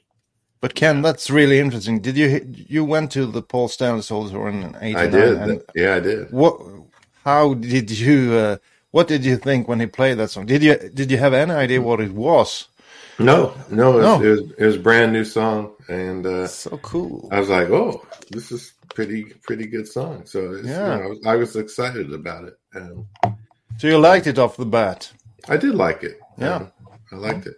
[0.61, 2.01] But Ken, that's really interesting.
[2.01, 4.97] Did you you went to the Paul Stanley Tour in '89?
[4.97, 5.37] I did.
[5.39, 6.31] And yeah, I did.
[6.31, 6.61] what?
[7.25, 8.33] How did you?
[8.35, 8.57] Uh,
[8.93, 10.47] what did you think when he played that song?
[10.47, 12.69] Did you did you have any idea what it was?
[13.19, 14.23] No, no, it was, No.
[14.23, 17.29] It, was, it was a brand new song, and uh, So cool.
[17.31, 20.97] I was like, "Oh, this is pretty pretty good song." So it's, Yeah.
[20.97, 23.05] you know, I, was, I was excited about it, and
[23.79, 25.13] So you liked it off the bat?
[25.49, 26.19] I did like it.
[26.39, 26.57] Yeah.
[26.57, 26.73] Um,
[27.13, 27.57] I liked it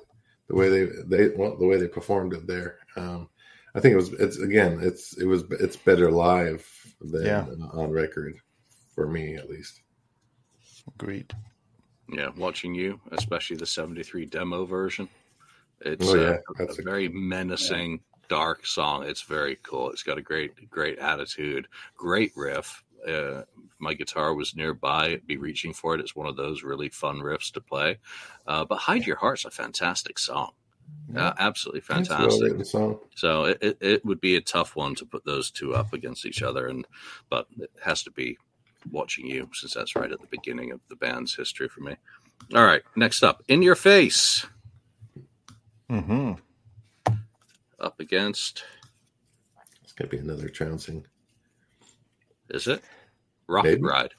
[0.48, 2.78] the way they they well, the way they performed it there.
[2.96, 3.28] Um,
[3.76, 6.66] I think it was it's again it's it was it's better live
[7.00, 7.46] than Yeah.
[7.72, 8.36] on record
[8.94, 9.80] for me at least.
[10.98, 11.32] Agreed.
[12.12, 15.08] Yeah, watching you, especially the 73 demo version.
[15.84, 19.04] It's Oh, yeah, a, a- very menacing, dark song.
[19.04, 19.90] It's very cool.
[19.90, 22.82] It's got a great, great attitude, great riff.
[23.06, 23.42] Uh,
[23.78, 26.00] my guitar was nearby, I'd be reaching for it.
[26.00, 27.98] It's one of those really fun riffs to play.
[28.46, 30.52] Uh, but Hide Your Heart's a fantastic song.
[31.14, 32.64] Uh, absolutely well fantastic.
[32.66, 32.98] song.
[33.14, 36.24] So it, it, it would be a tough one to put those two up against
[36.24, 36.86] each other, and
[37.30, 38.38] but it has to be
[38.90, 41.96] watching you since that's right at the beginning of the band's history for me.
[42.54, 44.46] All right, next up, in your face,
[45.88, 46.32] hmm
[47.80, 48.64] up against
[49.82, 51.04] It's gonna be another trouncing.
[52.50, 52.82] is it
[53.46, 53.82] Rocket Maybe.
[53.82, 54.14] Ride?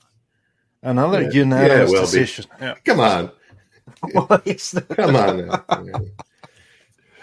[0.84, 1.30] Another Yeah.
[1.32, 2.46] unanimous Yeah, well, decision.
[2.62, 2.76] Yeah.
[2.86, 3.32] Come on,
[4.14, 4.88] What is that?
[4.90, 6.12] come on.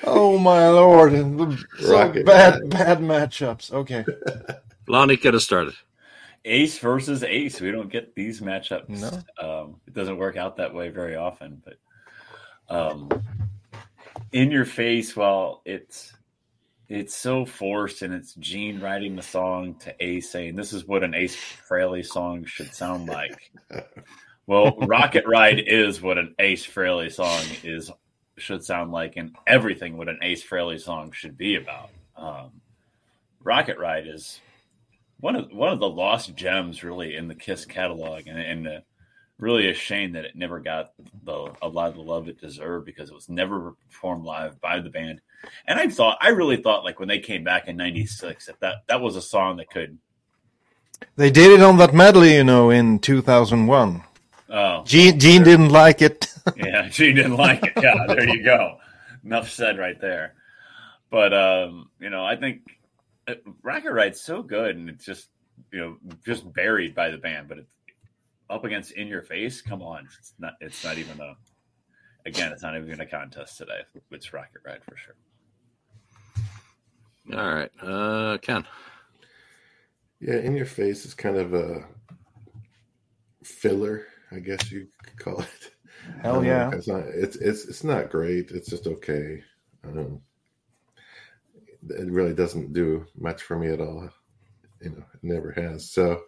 [0.05, 1.13] Oh my lord!
[1.79, 2.71] So Rocket bad, Ride.
[2.71, 3.73] bad matchups.
[3.73, 4.05] Okay.
[4.89, 5.75] Lonnie, get us started.
[6.45, 7.61] Ace versus Ace.
[7.61, 8.89] We don't get these matchups.
[8.89, 9.23] No.
[9.65, 11.63] Um, it doesn't work out that way very often.
[11.65, 11.77] But
[12.75, 13.09] um,
[14.33, 16.13] in your face, well, it's
[16.89, 21.03] it's so forced, and it's Gene writing the song to Ace saying, "This is what
[21.03, 23.51] an Ace Frehley song should sound like."
[24.47, 27.91] well, Rocket Ride is what an Ace Frehley song is
[28.39, 31.91] should sound like, and everything what an Ace Frehley song should be about.
[32.17, 32.61] Um,
[33.43, 34.41] Rocket Ride is
[35.21, 38.81] one of one of the lost gems really in the Kiss catalog, and, and uh,
[39.39, 40.93] really a shame that it never got
[41.25, 44.81] the a lot of the love it deserved because it was never performed live by
[44.81, 45.21] the band.
[45.67, 48.75] And I thought, I really thought, like when they came back in '96, that that,
[48.87, 49.99] that was a song that could.
[51.17, 54.05] They did it on that medley, you know, in 2001.
[54.49, 56.33] Oh, Gene, Gene didn't like it.
[56.57, 57.73] yeah, Gene didn't like it.
[57.83, 58.79] Yeah, there you go.
[59.25, 60.35] Enough said right there.
[61.11, 62.79] But um, you know, I think
[63.27, 65.29] uh, Rocket Ride's so good, and it's just
[65.73, 67.73] you know just buried by the band, but it's
[68.53, 69.61] up against In Your Face.
[69.63, 70.55] Come on, it's not.
[70.61, 71.35] It's not even a.
[72.25, 73.81] Again, it's not even a contest today.
[74.13, 75.17] It's Rocket Ride for sure.
[77.35, 78.65] All right, uh, Ken.
[80.21, 81.85] Yeah, In Your Face is kind of a
[83.43, 85.71] filler, I guess you could call it.
[86.21, 86.71] Hell Um, yeah.
[86.73, 87.05] It's not.
[87.07, 88.51] It's it's it's not great.
[88.51, 89.43] It's just okay.
[89.85, 90.21] Um,
[91.91, 94.09] it really doesn't do much for me at all.
[94.81, 95.91] You know, it never has.
[95.91, 96.23] So,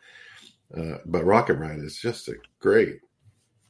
[0.77, 3.01] uh, but Rocket Ride is just a great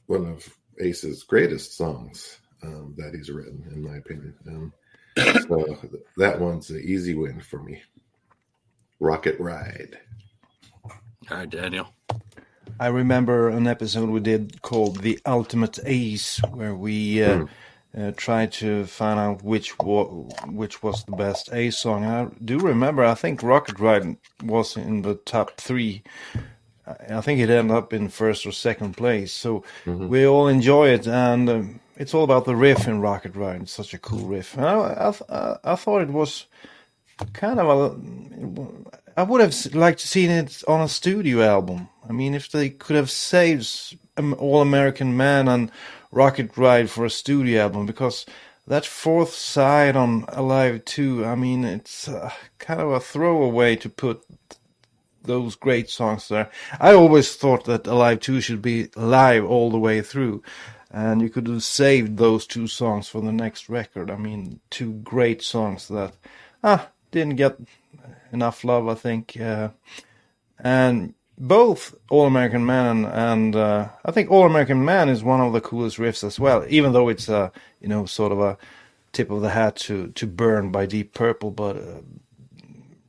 [0.07, 0.49] one of
[0.81, 4.35] Ace's greatest songs um, that he's written, in my opinion.
[4.49, 4.73] Um,
[5.49, 5.79] so
[6.17, 7.83] that one's an easy win for me.
[9.01, 9.99] Rocket Ride.
[11.31, 11.89] All right, Daniel.
[12.81, 17.47] I remember an episode we did called "The Ultimate Ace," where we uh,
[17.97, 20.05] uh, tried to find out which wa-
[20.47, 22.05] which was the best Ace song.
[22.05, 23.05] I do remember.
[23.05, 26.03] I think "Rocket Ride" was in the top three.
[26.87, 29.33] I think it ended up in first or second place.
[29.33, 33.63] So we all enjoy it, and um, it's all about the riff in "Rocket Ride."
[33.63, 34.57] It's such a cool riff.
[34.57, 36.47] And I, I, I, I thought it was
[37.33, 38.69] kind of a.
[39.17, 41.89] I would have liked to seen it on a studio album.
[42.09, 45.71] I mean, if they could have saved um, All American Man and
[46.11, 48.27] Rocket Ride for a studio album, because
[48.67, 53.89] that fourth side on Alive 2, I mean, it's uh, kind of a throwaway to
[53.89, 54.25] put
[55.25, 56.51] those great songs there.
[56.81, 60.43] I always thought that Alive 2 should be live all the way through.
[60.91, 64.11] And you could have saved those two songs for the next record.
[64.11, 66.15] I mean, two great songs that
[66.63, 67.59] ah didn't get
[68.33, 69.37] enough love, I think.
[69.41, 69.71] Uh,
[70.61, 75.53] and both All American Man and, uh, I think All American Man is one of
[75.53, 78.57] the coolest riffs as well, even though it's a you know sort of a
[79.13, 82.03] tip of the hat to to Burn by Deep Purple, but uh,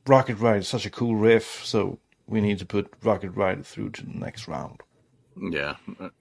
[0.08, 3.92] Rocket Ride is such a cool riff, so we need to put Rocket Ride through
[3.92, 4.82] to the next round.
[5.38, 5.76] Yeah,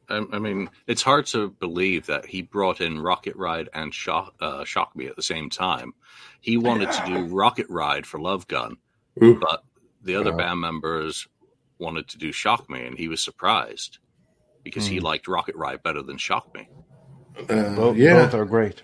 [0.09, 4.35] I, I mean, it's hard to believe that he brought in Rocket Ride and Shock,
[4.41, 5.95] uh, Shock Me at the same time.
[6.41, 8.77] He wanted to do Rocket Ride for Love Gun,
[9.23, 9.39] Ooh.
[9.39, 9.63] but
[10.03, 10.39] the other Wow.
[10.39, 11.29] band members
[11.79, 13.99] wanted to do Shock Me, and he was surprised
[14.65, 16.69] because he liked Rocket Ride better than Shock Me.
[17.49, 18.83] Uh, Both, yeah, both are great.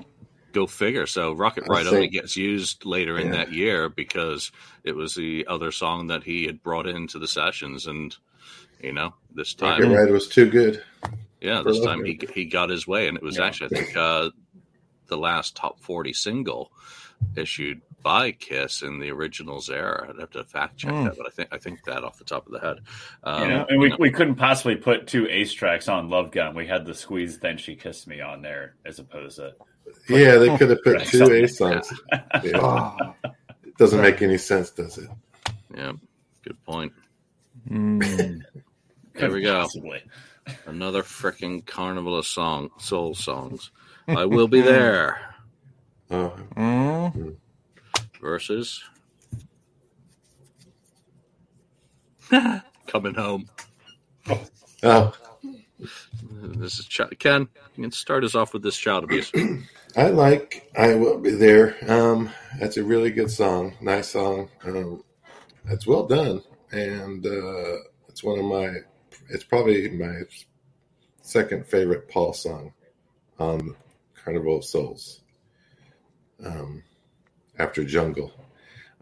[0.53, 1.07] Go figure.
[1.07, 4.51] So Rocket I Ride only gets used later in that year because
[4.85, 8.17] it was the other song that he had brought into the sessions, and
[8.83, 10.83] you know, this time Rocket Ride was too good.
[11.41, 13.47] Yeah, this Love time he he got his way, and it was Yeah.
[13.47, 14.31] actually I think uh,
[15.07, 16.73] the last top forty single
[17.37, 20.07] issued by Kiss in the originals era.
[20.09, 21.05] I'd have to fact check Mm.
[21.05, 22.79] that, but I think I think that off the top of the head.
[23.23, 26.55] Um, you know, and we, we couldn't possibly put two ace tracks on Love Gun.
[26.55, 29.55] We had the squeeze, then she kissed me on there, as opposed to
[30.09, 31.93] Yeah, they could have put Right, two A like songs.
[32.43, 32.59] Yeah.
[32.59, 33.15] Oh,
[33.65, 35.09] It doesn't make any sense, does it?
[35.77, 35.93] yeah,
[36.45, 36.93] good point.
[37.69, 38.41] mm.
[39.15, 39.61] There we go.
[39.63, 40.03] Possibly.
[40.67, 43.71] Another freaking carnival of song soul songs.
[44.09, 45.19] I will be there
[46.11, 47.37] Oh, Mm.
[48.21, 48.83] versus
[52.87, 53.49] coming home.
[54.83, 55.13] oh,
[56.43, 57.49] This is Ch- Ken.
[57.77, 59.31] You can start us off with this child abuse.
[59.97, 64.49] I like "I Will Be There." Um, that's a really good song, nice song.
[64.65, 65.05] Um,
[65.67, 67.77] it's well done, and uh,
[68.09, 68.77] it's one of my.
[69.29, 70.23] It's probably my
[71.21, 72.73] second favorite Paul song
[73.39, 73.77] on
[74.15, 75.21] Carnival of Souls.
[76.45, 76.83] Um,
[77.59, 78.33] after Jungle,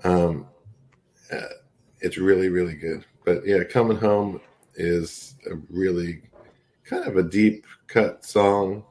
[0.03, 0.49] um,
[1.31, 1.41] uh,
[2.01, 3.05] it's really really good.
[3.25, 4.41] But yeah, "Coming Home"
[4.75, 6.23] is a really
[6.89, 8.85] kind of a deep cut song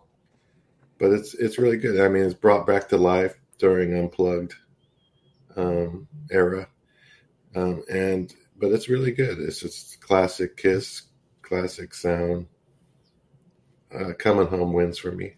[0.99, 1.99] but it's it's really good.
[1.99, 4.55] I mean, it's brought back to life during Unplugged
[5.55, 6.67] um, era,
[7.55, 9.39] um, and but it's really good.
[9.39, 11.03] It's just classic Kiss,
[11.41, 12.47] classic sound.
[13.93, 15.35] Uh, Coming home wins for me.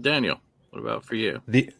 [0.00, 1.42] Daniel, what about for you?
[1.46, 1.70] The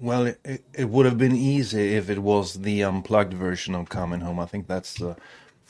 [0.00, 3.88] well, it, it- it would have been easy if it was the unplugged version of
[3.88, 4.40] Coming Home.
[4.40, 5.16] I think that's the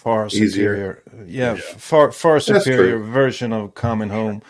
[0.04, 0.48] far Easier.
[0.50, 1.02] superior.
[1.26, 4.42] Yeah, far far superior version of Coming Home.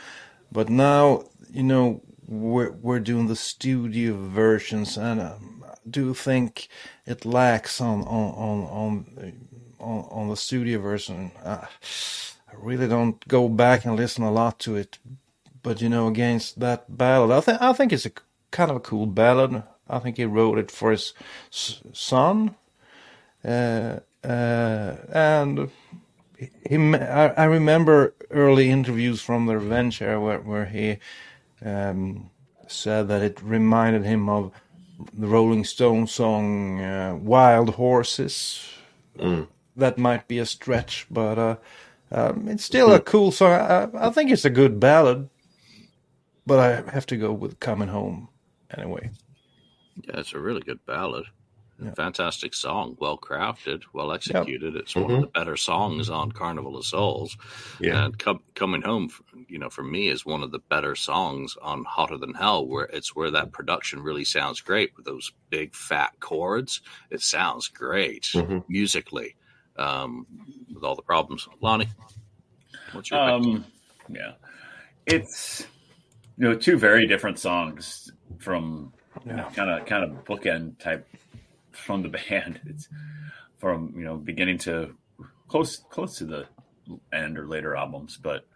[0.52, 6.68] But now you know we're we're doing the studio versions, and um, I do think
[7.06, 9.34] it lacks on on on on
[9.80, 11.32] on, on the studio version.
[11.44, 11.66] Uh,
[12.52, 14.98] I really don't go back and listen a lot to it
[15.64, 18.12] but you know, against that ballad, I think I think it's a
[18.52, 19.62] kind of a cool ballad.
[19.88, 21.14] I think he wrote it for his
[21.52, 22.54] s- son,
[23.44, 25.70] uh, uh, and
[26.70, 30.98] I, I remember early interviews from the Revenge era where where he
[31.64, 32.30] um,
[32.66, 34.52] said that it reminded him of
[35.12, 38.68] the Rolling Stones song uh, "Wild Horses."
[39.18, 39.48] Mm.
[39.76, 41.56] That might be a stretch, but uh,
[42.12, 43.52] um, it's still a cool song.
[43.52, 45.28] I, I think it's a good ballad,
[46.46, 48.28] but I have to go with "Coming Home"
[48.76, 49.10] anyway.
[49.96, 51.24] Yeah, it's a really good ballad.
[51.82, 51.92] Yeah.
[51.94, 54.76] Fantastic song, well crafted, well executed.
[54.76, 57.36] It's one of the better songs on Carnival of Souls.
[57.80, 58.04] Yeah.
[58.04, 59.10] And com- coming home,
[59.48, 62.84] you know, for me is one of the better songs on Hotter Than Hell, where
[62.84, 66.80] it's where that production really sounds great with those big fat chords.
[67.10, 68.62] It sounds great Mhm.
[68.68, 69.34] musically,
[69.76, 70.26] um,
[70.72, 71.48] with all the problems.
[71.60, 71.88] Lonnie,
[72.92, 73.18] what's your?
[73.20, 73.64] Um,
[74.08, 74.34] yeah,
[75.06, 75.66] it's
[76.38, 78.92] you know two very different songs from
[79.26, 79.50] Yeah.
[79.50, 81.06] kind of kind of bookend type
[81.74, 82.60] from the band.
[82.66, 82.88] It's
[83.58, 84.94] from you know beginning to
[85.48, 86.46] close close to the
[87.12, 88.46] end or later albums, but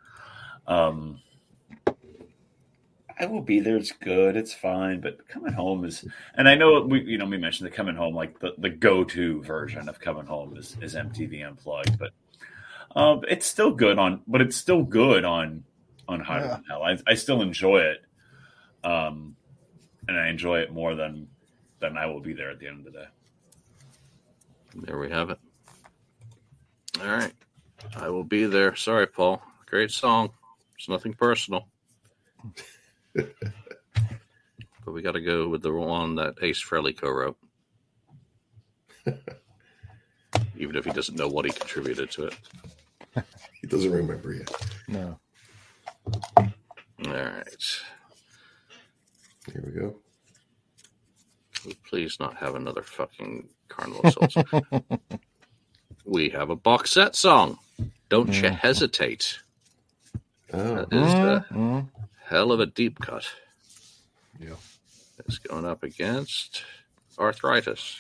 [0.66, 1.20] um,
[3.20, 3.76] I will be there.
[3.76, 4.36] It's good.
[4.36, 5.00] It's fine.
[5.00, 6.04] But coming home is,
[6.34, 9.04] and I know we you know we mentioned the coming home like the, the go
[9.04, 12.12] to version of coming home is is MTV Unplugged, but
[12.94, 15.64] um, it's still good on, but it's still good on
[16.06, 16.48] on Higher Yeah.
[16.48, 16.82] Than Hell.
[16.82, 17.98] I, I still enjoy it,
[18.84, 19.36] um,
[20.06, 21.28] and I enjoy it more than
[21.81, 23.07] than I will be there at the end of the day.
[24.74, 25.39] There we have it.
[27.01, 27.33] All right.
[27.97, 28.74] I will be there.
[28.76, 29.43] Sorry, Paul.
[29.66, 30.31] Great song.
[30.76, 31.68] It's nothing personal.
[33.14, 33.33] but
[34.87, 37.37] we got to go with the one that Ace Frehley co wrote.
[40.57, 42.35] Even if he doesn't know what he contributed to it.
[43.61, 44.53] He doesn't remember yet.
[44.87, 45.18] No.
[46.37, 46.47] All
[47.12, 47.81] right.
[49.53, 49.97] Here we go.
[51.99, 54.36] Please not have another fucking Carnival of Souls.
[56.05, 57.59] we have a box set song.
[58.09, 59.40] Don't you hesitate.
[60.53, 61.88] Oh, That is a Mm,
[62.24, 63.26] hell of a deep cut.
[64.38, 64.55] yeah.
[65.26, 66.62] It's going up against
[67.18, 67.96] arthritis.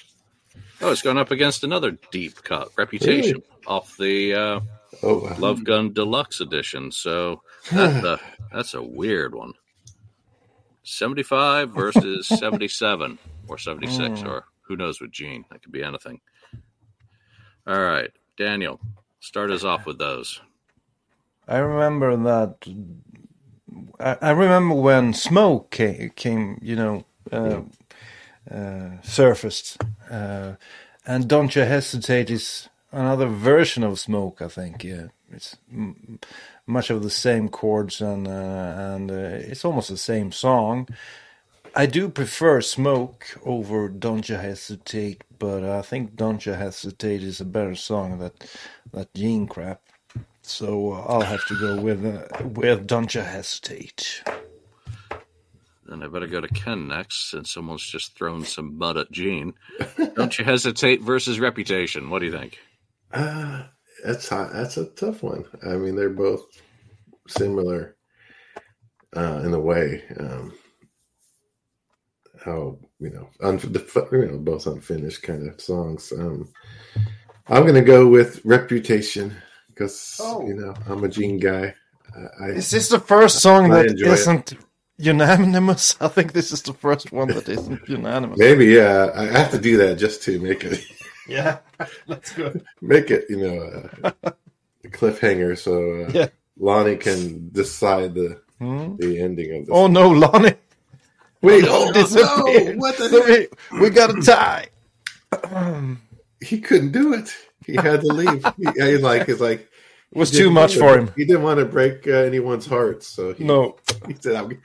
[0.80, 4.60] Oh, it's going up against another deep cut, Reputation, off the uh,
[5.02, 5.34] Oh, wow.
[5.40, 6.92] Love Gun Deluxe Edition.
[6.92, 7.42] So
[7.72, 8.20] that's a,
[8.52, 9.54] that's a weird one.
[10.84, 13.18] 75 versus 77
[13.48, 15.44] or 76, or who knows with Gene.
[15.50, 16.20] That could be anything.
[17.66, 18.80] All right, Daniel,
[19.20, 20.40] start us off with those.
[21.48, 22.56] I remember that.
[24.00, 27.62] I, I remember when smoke came, came you know, uh,
[28.50, 29.78] uh, surfaced,
[30.10, 30.54] uh,
[31.06, 34.42] and "Don't You Hesitate" is another version of smoke.
[34.42, 36.18] I think, yeah, it's m-
[36.66, 40.88] much of the same chords and uh, and uh, it's almost the same song.
[41.74, 47.40] I do prefer smoke over "Don't You Hesitate," but I think "Don't You Hesitate" is
[47.40, 48.32] a better song than
[48.92, 49.82] that Gene crap.
[50.42, 54.22] So uh, I'll have to go with uh, with "Don't You Hesitate."
[55.86, 59.54] Then I better go to Ken next, since someone's just thrown some mud at Gene.
[60.14, 62.10] Don't you hesitate versus Reputation.
[62.10, 62.58] What do you think?
[63.10, 63.64] Uh,
[64.04, 64.52] that's hot.
[64.52, 65.46] That's a tough one.
[65.66, 66.44] I mean, they're both
[67.26, 67.96] similar
[69.16, 70.04] uh, in a way.
[70.20, 70.52] Um,
[72.44, 76.12] how you know, un- the, you know, both unfinished kind of songs.
[76.12, 76.48] Um,
[77.48, 79.34] I'm gonna go with Reputation
[79.68, 80.46] because Oh.
[80.46, 81.74] you know I'm a Gene guy.
[82.16, 84.12] I, I Is this the first song I that enjoy it.
[84.12, 84.52] isn't
[84.98, 85.96] unanimous?
[86.00, 88.38] I think this is the first one that isn't unanimous.
[88.38, 89.10] maybe yeah.
[89.14, 90.80] I have to do that just to make it
[91.28, 91.58] Yeah,
[92.06, 92.52] let's go.
[92.80, 94.32] make it you know uh,
[94.84, 96.28] a cliffhanger so uh, Yeah.
[96.58, 98.96] Lonnie can decide the Hmm?
[98.96, 99.70] the ending of this.
[99.70, 100.54] Oh no, Lonnie!
[101.42, 102.76] Wait, Oh, oh, disappeared.
[102.76, 103.72] no, what the heck?
[103.72, 104.68] We, we got a tie.
[106.40, 107.34] He couldn't do it.
[107.66, 108.44] He had to leave.
[108.56, 109.68] he, he's like, he's like,
[110.12, 111.10] It was he too much for him.
[111.16, 113.76] He didn't want to break uh, anyone's heart, so he, No.
[114.06, 114.62] he said, "I'm,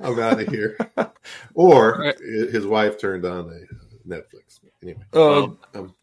[0.00, 0.76] I'm out of here."
[1.54, 2.18] or Right.
[2.18, 4.58] his wife turned on a Netflix.
[4.82, 5.44] Anyway, Uh,
[5.74, 5.94] um,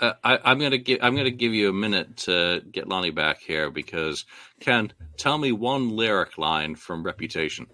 [0.00, 3.38] Uh, I, I'm gonna give I'm gonna give you a minute to get Lonnie back
[3.40, 4.24] here because
[4.58, 7.68] Ken, tell me one lyric line from Reputation.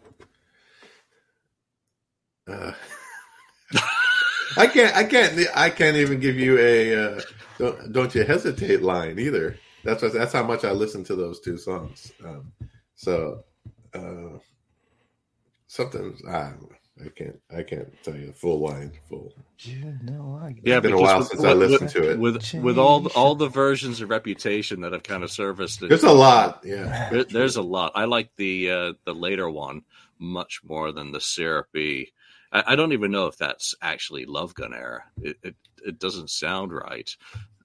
[2.49, 2.73] Uh,
[4.57, 7.21] I can't, I can't, I can't even give you a uh,
[7.59, 9.59] don't, don't you hesitate line either.
[9.85, 12.13] That's what, that's how much I listen to those two songs.
[12.25, 12.53] Um,
[12.95, 13.45] so
[13.95, 14.39] uh,
[15.67, 16.53] something I,
[17.05, 19.33] I can't, I can't tell you a full line, full.
[19.59, 22.11] you know, I Yeah, It's been a because while with- since I with- listened to
[22.11, 22.19] it.
[22.19, 26.03] With with all the, all the versions of Reputation that have kind of surfaced, There's
[26.05, 27.11] a lot, yeah.
[27.11, 27.93] there- there's a lot.
[27.95, 29.83] I like the uh, the later one
[30.19, 32.13] much more than the syrupy.
[32.53, 35.05] I, I don't even know if that's actually Love Gun era.
[35.21, 37.11] It it, it doesn't sound right.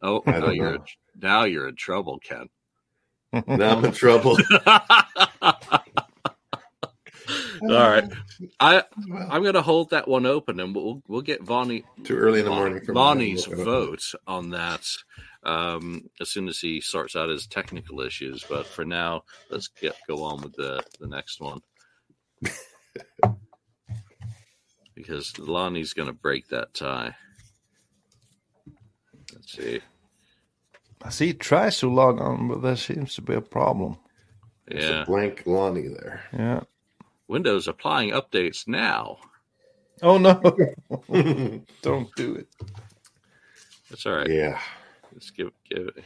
[0.01, 0.85] Oh, now you're know.
[1.19, 2.49] now you're in trouble, Ken.
[3.47, 4.37] Now I'm in trouble.
[7.61, 8.11] All right,
[8.59, 8.83] I
[9.29, 12.45] I'm going to hold that one open, and we'll we'll get Vonnie Too early in
[12.45, 14.85] the morning for Vonnie's vote on that
[15.43, 18.43] um, as soon as he sorts out his technical issues.
[18.49, 21.61] But for now, let's get go on with the the next one
[25.01, 27.15] because Lonnie's going to break that tie.
[29.33, 29.81] Let's see.
[31.03, 33.97] I see he tries to log on, but there seems to be a problem.
[34.67, 36.23] There's Yeah, a blank Lonnie there.
[36.33, 36.61] Yeah.
[37.27, 39.17] Windows applying updates now.
[40.01, 40.41] Oh no!
[41.81, 42.47] Don't do it.
[43.89, 44.29] That's all right.
[44.29, 44.59] yeah.
[45.13, 46.03] Let's give give it.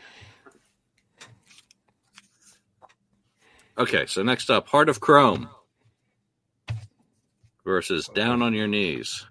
[3.77, 5.49] Okay, so next up, Heart of Chrome
[7.65, 9.25] versus Down on Your Knees.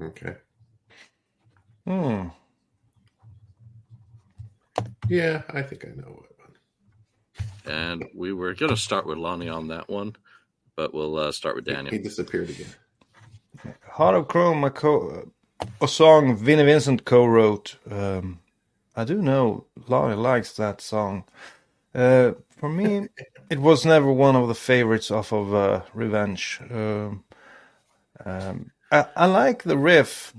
[0.00, 0.36] Okay.
[1.86, 2.28] Hmm.
[5.08, 7.74] Yeah, I think I know what one.
[7.74, 10.14] And we were going to start with Lonnie on that one,
[10.76, 11.84] but we'll uh, start with Daniel.
[11.86, 12.04] He Daniel.
[12.08, 13.74] disappeared again.
[13.88, 15.30] Heart of Chrome, a, co-
[15.80, 17.76] a song Vinnie Vincent co-wrote.
[17.90, 18.38] Um,
[18.96, 21.24] I do know Lonnie likes that song.
[21.94, 23.08] Uh, for me,
[23.50, 26.60] it was never one of the favorites off of uh, Revenge.
[26.70, 27.24] Um,
[28.24, 30.32] um, I, I like the riff,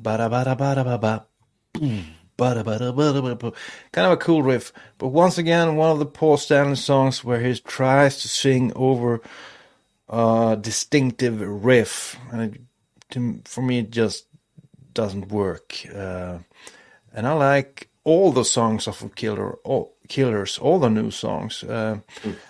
[3.92, 4.74] kind of a cool riff.
[4.98, 9.22] But once again, one of the Paul Stanley songs where he tries to sing over
[10.10, 12.62] a distinctive riff, and it,
[13.12, 14.28] to, for me, it just
[14.94, 15.76] doesn't work.
[15.94, 16.40] Uh,
[17.14, 21.64] and I like all the songs of Killer, all, Killers, all the new songs.
[21.64, 22.00] Uh,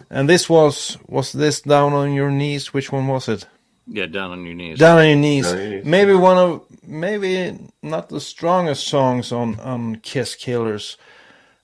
[0.10, 2.74] And this was was this down on your knees?
[2.74, 3.48] Which one was it?
[3.86, 4.80] Yeah, Down on Your Knees.
[4.80, 5.52] Down on your knees.
[5.52, 5.86] On Your Knees.
[5.86, 10.98] Maybe one of maybe not the strongest songs on on Kiss Killers.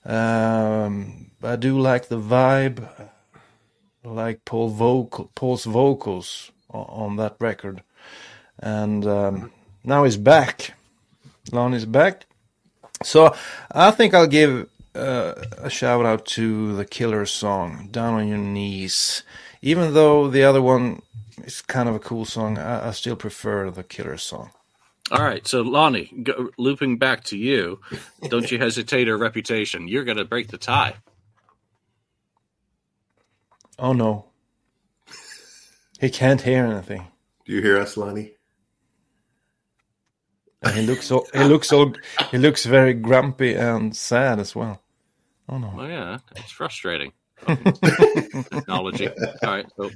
[0.04, 2.88] Um, I do like the vibe.
[4.04, 7.82] I like Paul vocal Paul's vocals on, on that record,
[8.58, 9.50] and um,
[9.84, 10.74] now he's back.
[11.52, 12.26] Lonnie's back.
[13.02, 13.34] So
[13.72, 18.38] I think I'll give uh, a shout out to the Killer song, "Down on Your
[18.38, 19.22] Knees."
[19.62, 21.02] Even though the other one
[21.44, 24.50] is kind of a cool song, I, I still prefer the Killer song.
[25.10, 27.80] All right, so Lonnie, go, looping back to you,
[28.28, 29.88] don't you hesitate or reputation.
[29.88, 30.96] You're going to break the tie.
[33.78, 34.26] Oh no,
[36.00, 37.08] he can't hear anything,
[37.46, 38.34] Do you hear us, Lonnie?
[40.62, 41.92] And he looks all, he looks all,
[42.30, 44.80] he looks very grumpy and sad as well.
[45.48, 45.74] Oh no.
[45.78, 47.12] Oh, yeah, it's frustrating.
[47.46, 49.08] Technology.
[49.08, 49.90] All right, so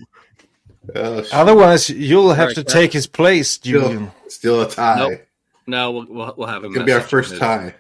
[0.95, 2.73] Oh, Otherwise, you'll have Right, to yeah.
[2.73, 4.11] take his place, Julian.
[4.29, 4.99] still, still a tie.
[4.99, 5.21] Nope.
[5.67, 6.73] now we'll, we'll, we'll have him.
[6.75, 7.75] Gonna be our message first his- tie.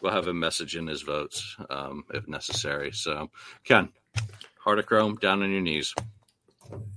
[0.00, 2.92] We'll have him message in his votes um, if necessary.
[2.92, 3.30] So,
[3.64, 3.88] Ken,
[4.58, 5.94] Heart of Chrome, down on your knees.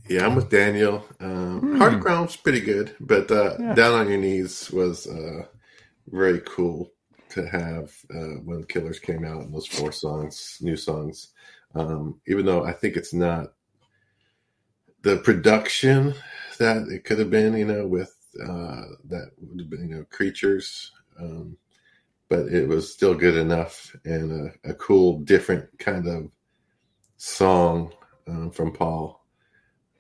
[0.08, 1.06] Yeah, I'm with Daniel.
[1.20, 3.64] Um, Heart of Chrome's pretty good, but uh, Hmm.
[3.64, 3.76] Yeah.
[3.76, 5.46] Down on Your Knees was uh,
[6.08, 6.92] very cool
[7.30, 11.30] to have uh, when Killers came out and those four songs, new songs.
[11.76, 13.54] Um, even though I think it's not
[15.04, 16.16] the production
[16.58, 20.06] that it could have been, you know, with uh, that would have been, you know,
[20.10, 20.92] Creatures.
[21.20, 21.56] Um,
[22.30, 26.32] but it was still good enough and a, a cool, different kind of
[27.18, 27.92] song
[28.28, 29.19] um, from Paul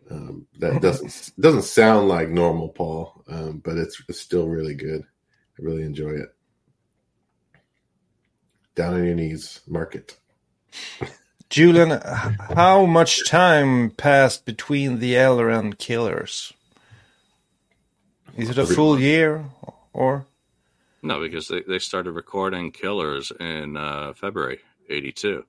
[0.09, 5.01] um, that doesn't doesn't sound like normal Paul, um, but it's, it's still really good.
[5.01, 6.29] I really enjoy it.
[8.75, 10.17] Down on your knees, mark it.
[11.49, 16.53] Julian, how much time passed between the Elder and Killers?
[18.37, 19.45] Is it a full year
[19.91, 20.25] or?
[21.01, 25.43] No, because they, they started recording Killers in uh, February 82.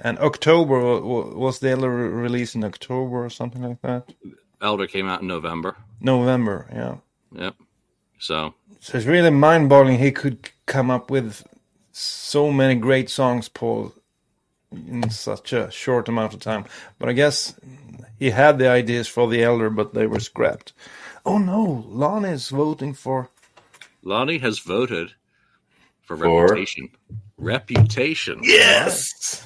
[0.00, 4.12] And October wa- wa- was the Elder re- released in October or something like that?
[4.60, 5.76] Elder came out in November.
[6.00, 6.96] November, yeah.
[7.32, 7.54] Yep.
[8.18, 9.98] So, So it's really mind-boggling.
[9.98, 11.46] He could come up with
[11.92, 13.92] so many great songs, Paul,
[14.72, 16.64] in such a short amount of time.
[16.98, 17.54] But I guess
[18.18, 20.72] he had the ideas for the Elder, but they were scrapped.
[21.24, 23.30] Oh no, Lana is voting for.
[24.02, 25.12] Lonnie has voted
[26.02, 26.42] for, For?
[26.42, 26.90] Reputation.
[27.38, 28.40] Reputation.
[28.42, 29.44] Yes!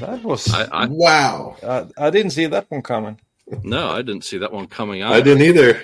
[0.00, 0.52] That was.
[0.52, 1.56] I, I Wow!
[1.62, 3.20] I, I didn't see that one coming.
[3.62, 5.12] No, I didn't see that one coming out.
[5.12, 5.82] I didn't either.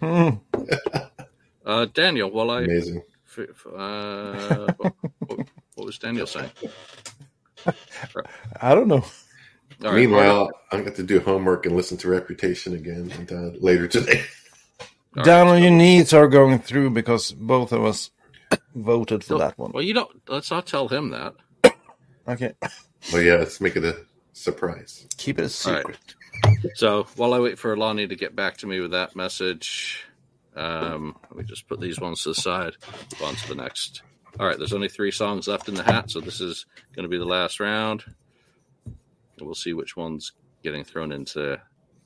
[0.00, 0.30] Hmm.
[1.66, 2.64] Uh, Daniel, well, I.
[2.64, 3.02] Amazing.
[3.26, 4.92] f- f- Uh, what,
[5.76, 6.50] what was Daniel saying?
[8.60, 8.96] I don't know.
[9.82, 13.88] All right, Meanwhile, I got to do homework and listen to Reputation again uh, later
[13.88, 14.24] today.
[15.16, 18.10] All Down right, on your knees are going through because both of us
[18.74, 19.72] voted for that one.
[19.72, 20.10] Well, you don't.
[20.28, 21.34] Let's not tell him that.
[22.28, 22.54] Okay,
[23.12, 23.96] Well, yeah, let's make it a
[24.32, 25.08] surprise.
[25.18, 25.86] keep it a All right.
[25.86, 25.98] secret.
[26.74, 30.04] So while I wait for Lonnie to get back to me with that message,
[30.56, 32.74] um, let me just put these ones to the side.
[33.12, 34.02] Move on to the next.
[34.40, 37.08] All right, there's only three songs left in the hat, so this is going to
[37.10, 38.04] be the last round.
[39.40, 41.60] We'll see which one's getting thrown into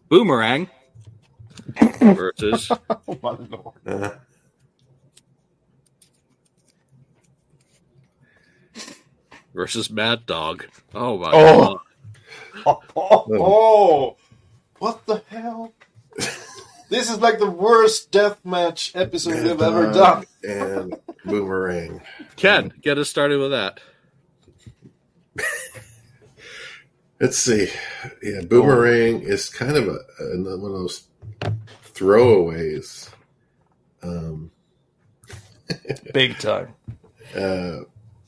[0.08, 0.70] Boomerang
[2.14, 2.72] versus
[3.08, 3.74] Oh my lord.
[3.86, 4.10] Uh,
[9.59, 10.64] versus Mad Dog.
[10.94, 11.59] Oh my Oh.
[11.74, 11.78] god!
[12.64, 14.16] Oh, oh, oh.
[14.78, 15.72] what the hell?
[16.90, 20.24] this is like the worst death match episode we've ever done.
[20.48, 20.94] and
[21.24, 22.00] boomerang.
[22.36, 23.80] Ken, get us started with that.
[27.20, 27.68] Let's see.
[28.22, 31.02] Yeah, boomerang is kind of a, a one of those
[31.94, 33.11] throwaways.
[34.04, 34.52] Um,
[36.14, 36.74] Big time.
[37.34, 37.80] uh,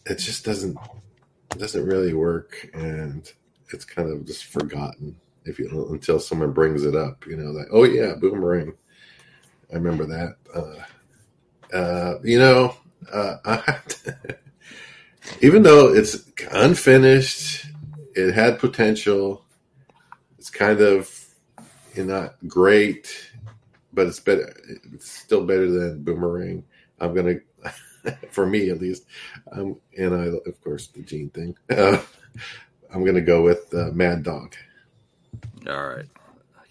[0.06, 0.76] it just doesn't
[1.58, 3.30] doesn't really work, and
[3.72, 7.26] it's kind of just forgotten if you until someone brings it up.
[7.26, 8.72] You know, like oh yeah, boomerang.
[9.72, 10.36] I remember that.
[10.54, 12.76] Uh, uh, you know,
[13.12, 13.36] uh,
[15.40, 17.66] even though it's unfinished,
[18.14, 19.44] it had potential.
[20.38, 21.14] It's kind of
[21.94, 23.32] you know, not great,
[23.92, 24.54] but it's better.
[24.92, 26.64] It's still better than boomerang.
[27.00, 27.36] I'm gonna,
[28.30, 29.04] for me at least.
[29.52, 31.56] Um, and I, of course, the Gene thing.
[31.70, 32.00] Uh,
[32.92, 34.54] I'm gonna go with uh, Mad Dog.
[35.68, 36.06] All right.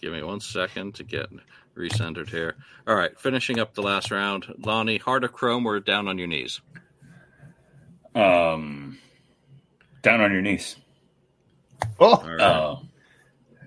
[0.01, 1.27] Give me one second to get
[1.75, 2.55] recentered here.
[2.87, 3.17] All right.
[3.19, 4.45] Finishing up the last round.
[4.59, 6.61] Lonnie, Heart of Chrome or Down on Your Knees?
[8.15, 8.97] Um,
[10.01, 10.75] down on your knees.
[11.99, 12.41] Oh, All right.
[12.41, 12.81] Oh,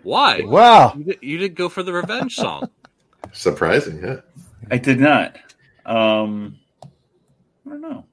[0.03, 0.41] Why?
[0.43, 0.95] wow.
[0.97, 2.69] You, did, you didn't go for the revenge song.
[3.33, 4.21] Surprising, yeah.
[4.71, 5.37] I did not.
[5.87, 6.59] Um,
[7.67, 8.05] I don't know.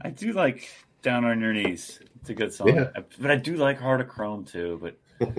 [0.00, 0.68] I do like
[1.02, 2.90] "Down on Your Knees." It's a good song, Yeah.
[3.18, 4.80] but I do like "Heart of Chrome" too.
[4.80, 5.38] But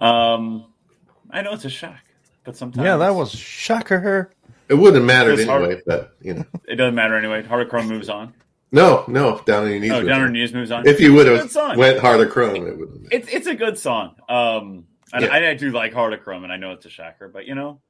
[0.04, 0.66] um,
[1.30, 2.00] I know it's a shock,
[2.44, 3.98] but sometimes Yeah, that was shocker.
[4.00, 4.32] Her.
[4.68, 7.42] It wouldn't have mattered It's hard- anyway, but you know, It doesn't matter anyway.
[7.42, 8.34] "Heart of Chrome" moves on.
[8.72, 9.92] no, no, down on your knees.
[9.92, 10.20] Oh, "Down on.
[10.20, 10.86] Your Knees" moves on.
[10.86, 12.88] If you would It's a good have went went of chrome, it would.
[12.88, 14.14] have It's it's a good song.
[14.28, 15.28] Um, and Yeah.
[15.32, 17.54] I, I do like "Heart of Chrome," and I know it's a shocker, but you
[17.54, 17.80] know,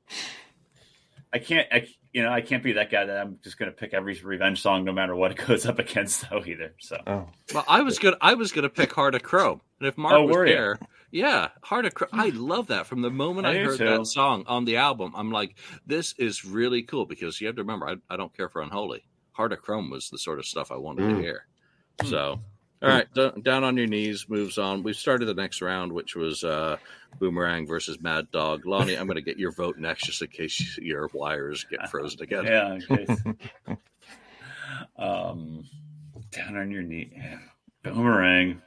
[1.32, 1.66] I can't.
[1.72, 4.18] I you know I can't be that guy that I'm just going to pick every
[4.22, 6.74] revenge song no matter what it goes up against though either.
[6.78, 9.96] So Oh, Well, I was gonna I was gonna pick Heart of Chrome, and if
[9.98, 10.52] Mark Oh, was were ya?
[10.52, 10.78] there,
[11.10, 12.10] yeah, Heart of Chrome.
[12.12, 12.86] I love that.
[12.86, 13.84] From the moment I I, heard too.
[13.86, 15.56] that song on the album, I'm like,
[15.86, 19.04] this is really cool because you have to remember, I, I don't care for Unholy.
[19.32, 21.20] Heart of Chrome was the sort of stuff I wanted to Mm.
[21.22, 21.46] hear.
[22.04, 22.40] So,
[22.82, 24.82] all right, d- down on your knees moves on.
[24.82, 26.76] We've started the next round, which was uh,
[27.18, 28.66] Boomerang versus Mad Dog.
[28.66, 32.22] Lonnie, I'm going to get your vote next, just in case your wires get frozen
[32.22, 32.44] again.
[32.46, 33.18] yeah, in case.
[34.96, 35.64] um,
[36.30, 37.20] down on your knee,
[37.82, 38.62] boomerang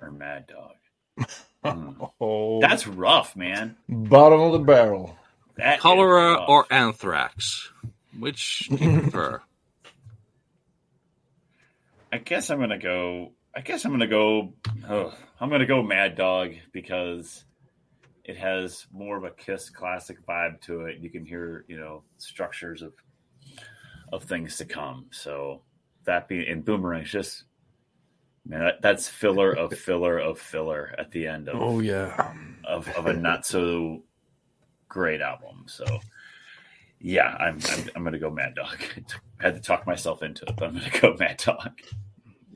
[0.00, 1.26] or Mad Dog.
[1.64, 2.02] Hmm.
[2.20, 2.60] oh.
[2.60, 3.76] That's rough, man.
[3.88, 5.16] bottom of the barrel.
[5.56, 6.48] That is Cholera rough.
[6.48, 7.70] or anthrax?
[8.18, 9.42] Which do you prefer?
[12.14, 13.32] I guess I'm gonna go.
[13.56, 14.54] I guess I'm gonna go.
[14.88, 17.44] Oh, I'm gonna go Mad Dog because
[18.24, 20.98] it has more of a Kiss classic vibe to it.
[21.00, 22.92] You can hear, you know, structures of
[24.12, 25.06] of things to come.
[25.10, 25.62] So
[26.04, 27.46] that being in Boomerang's just
[28.46, 32.32] man, that, that's filler of filler of filler at the end of Oh yeah.
[32.62, 34.04] of, of a not so
[34.88, 35.64] great album.
[35.66, 35.84] So
[37.00, 38.78] yeah, I'm I'm, I'm gonna go Mad Dog.
[39.40, 41.72] I had to talk myself into it, but I'm gonna go Mad Dog.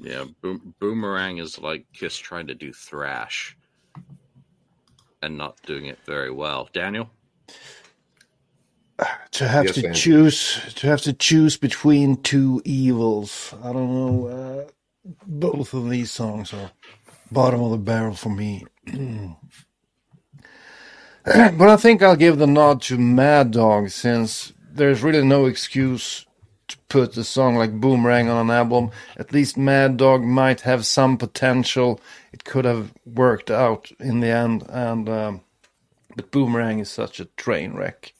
[0.01, 3.57] Yeah, boom, Boomerang is like Kiss trying to do thrash
[5.22, 6.68] and not doing it very well.
[6.72, 7.11] Daniel,
[9.32, 9.92] To have Yes, to Andy.
[9.92, 13.55] choose, to have to choose between two evils.
[13.62, 14.26] I don't know.
[14.28, 14.70] Uh,
[15.26, 16.72] both of these songs are
[17.32, 18.66] bottom of the barrel for me.
[21.24, 26.26] but I think I'll give the nod to Mad Dog since there's really no excuse
[26.69, 28.91] to put a song like Boomerang on an album.
[29.16, 32.01] At least Mad Dog might have some potential.
[32.33, 35.41] It could have worked out in the end, and um,
[36.14, 38.12] but Boomerang is such a train wreck.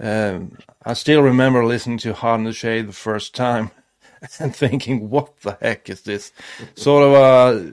[0.00, 3.70] Um, I still remember listening to Hot in the Shade the first time
[4.40, 6.32] and thinking, what the heck is this?
[6.74, 7.72] Sort of a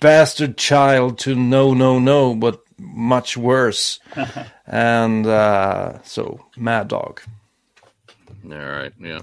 [0.00, 4.00] bastard child to No No No, but much worse.
[4.66, 7.22] and uh, so, Mad Dog.
[8.44, 9.20] All right, yeah,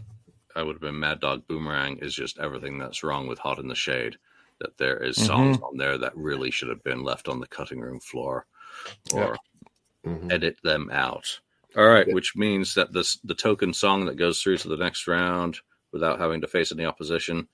[0.56, 1.48] I would have been Mad Dog.
[1.48, 4.18] Boomerang is just everything that's wrong with Hot in the Shade.
[4.60, 7.80] That there is songs on there that really should have been left on the cutting
[7.80, 8.46] room floor,
[9.14, 9.38] or
[10.06, 10.32] Mhm.
[10.32, 11.40] edit them out.
[11.78, 15.08] All right, which means that this the token song that goes through to the next
[15.08, 15.60] round
[15.92, 17.48] without having to face any opposition.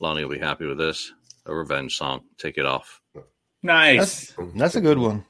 [0.00, 1.12] Lonnie will be happy with this.
[1.46, 2.24] A revenge song.
[2.38, 3.00] Take it off.
[3.62, 4.34] Nice.
[4.54, 5.24] That's a good one.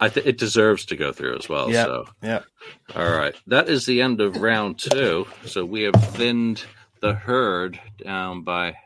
[0.00, 1.70] I think it deserves to go through as well.
[1.70, 1.84] Yeah.
[1.84, 2.42] So, Yeah.
[2.94, 5.26] all right, that is the end of round two.
[5.44, 6.64] So we have thinned
[7.00, 8.76] the herd down by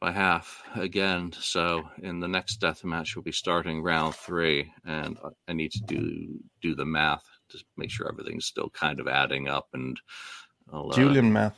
[0.00, 1.32] by half again.
[1.32, 5.82] So in the next death match, we'll be starting round three, and I need to
[5.86, 9.68] do do the math to make sure everything's still kind of adding up.
[9.72, 9.98] And
[10.72, 11.56] I'll, uh, Julian math.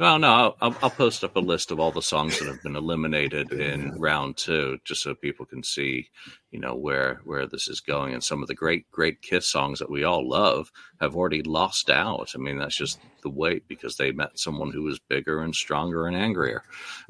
[0.00, 2.62] Well, no, I'll, I'll, I'll post up a list of all the songs that have
[2.62, 6.08] been eliminated in round two, just so people can see,
[6.50, 8.12] you know, where where this is going.
[8.12, 10.70] And some of the great, great Kiss songs that we all love
[11.00, 12.32] have already lost out.
[12.34, 16.06] I mean, that's just the way because they met someone who was bigger and stronger
[16.06, 16.62] and angrier.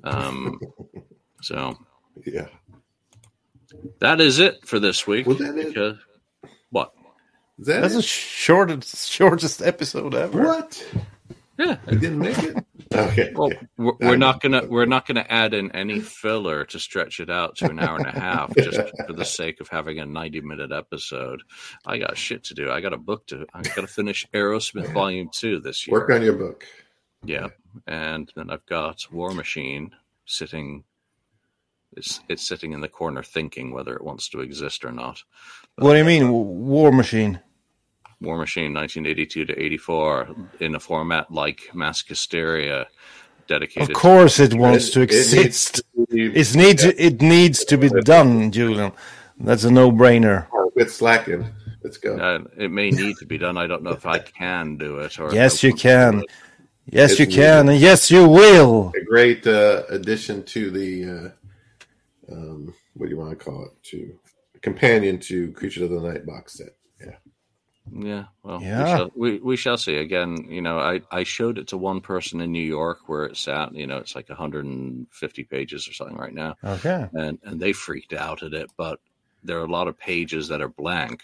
[0.03, 0.61] Um,
[1.43, 1.77] so
[2.27, 2.49] Yeah.
[4.01, 5.27] that is it for this week.
[5.27, 5.69] Was that it?
[5.69, 5.97] Because,
[6.71, 6.93] what?
[7.59, 7.99] Is that That's it?
[7.99, 10.43] the shortest shortest episode ever.
[10.45, 10.87] what?
[11.59, 11.77] Yeah.
[11.87, 12.64] I didn't make it.
[13.15, 13.33] Okay.
[13.35, 17.21] Well, we're, we're um, not gonna we're not gonna add in any filler to stretch
[17.21, 20.07] it out to an hour and a half just for the sake of having a
[20.07, 21.43] ninety minute episode.
[21.85, 22.71] I got shit to do.
[22.71, 23.47] I got a book to.
[23.53, 25.99] I got to finish Aerosmith Volume Two this year.
[25.99, 26.67] Work on your book.
[27.25, 27.49] Yeah,
[27.87, 29.91] and then I've got War Machine
[30.27, 30.85] sitting.
[31.97, 35.23] It's it's sitting in the corner thinking whether it wants to exist or not.
[35.77, 37.41] What do you mean, War Machine?
[38.25, 40.29] War Machine 1982 to 84
[40.61, 42.87] in a format like Mask Hysteria,
[43.47, 43.91] dedicated.
[43.91, 45.75] Of course, it wants to It- it needs exist.
[45.77, 48.93] to be- It needs it needs to be done, Julian.
[49.39, 50.47] That's a no-brainer.
[50.77, 51.47] It's slacking.
[51.83, 52.17] Let's go.
[52.17, 53.59] Uh, it may need to be done.
[53.59, 55.19] I don't know if I can do it.
[55.21, 56.23] Or Yes, you can.
[56.87, 58.93] Yes, It's you can, and yes, you will.
[58.97, 63.73] A great uh, addition to the uh, um, what do you want to call it?
[63.91, 64.15] To
[64.63, 66.75] companion to Creature of the Night box set.
[67.01, 67.17] Yeah.
[67.93, 68.83] Yeah, well, Yeah.
[68.83, 69.97] We, shall, we we shall see.
[69.97, 73.37] Again, you know, I I showed it to one person in New York where it
[73.37, 73.75] sat.
[73.75, 77.09] You know, it's like 150 pages or something right now, Okay.
[77.13, 78.71] and and they freaked out at it.
[78.77, 79.01] But
[79.43, 81.23] there are a lot of pages that are blank,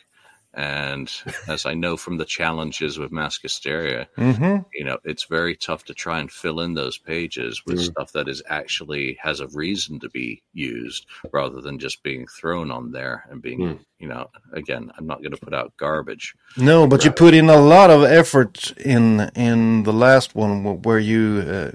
[0.55, 1.11] and
[1.49, 5.85] as I know from the challenges with Mask Hysteria, hmm you know, it's very tough
[5.85, 7.85] to try and fill in those pages with Mm.
[7.91, 12.71] stuff that is actually has a reason to be used rather than just being thrown
[12.71, 13.79] on there and being, Mm.
[13.99, 16.35] you know, again, I'm not going to put out garbage.
[16.57, 20.99] No, but you put in a lot of effort in in the last one where
[21.01, 21.71] you uh,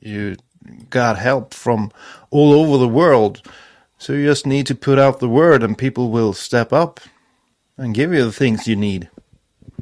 [0.00, 0.36] you
[0.90, 1.90] got help from
[2.30, 3.42] all over the world.
[3.98, 7.00] So you just need to put out the word, and people will step up
[7.80, 9.08] and give you the things you need.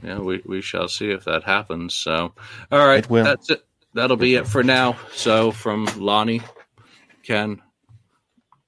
[0.02, 1.94] Yeah, we, we shall see if that happens.
[1.94, 2.32] So,
[2.70, 3.24] all right, It will.
[3.24, 3.64] that's it.
[3.94, 4.96] That'll be it for now.
[5.12, 6.42] So, from Lonnie,
[7.24, 7.60] Ken,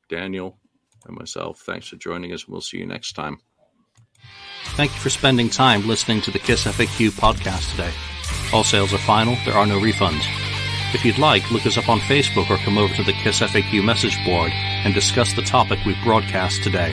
[0.09, 0.59] Daniel,
[1.07, 2.49] and myself, thanks for joining us.
[2.49, 3.39] We'll see you next time.
[4.76, 7.93] Thank you for spending time listening to the KISS FAQ podcast today.
[8.53, 10.24] All sales are final, there are no refunds.
[10.95, 13.85] If you'd like, look us up on Facebook or come over to the KISS FAQ
[13.85, 16.93] message board and discuss the topic we broadcast today.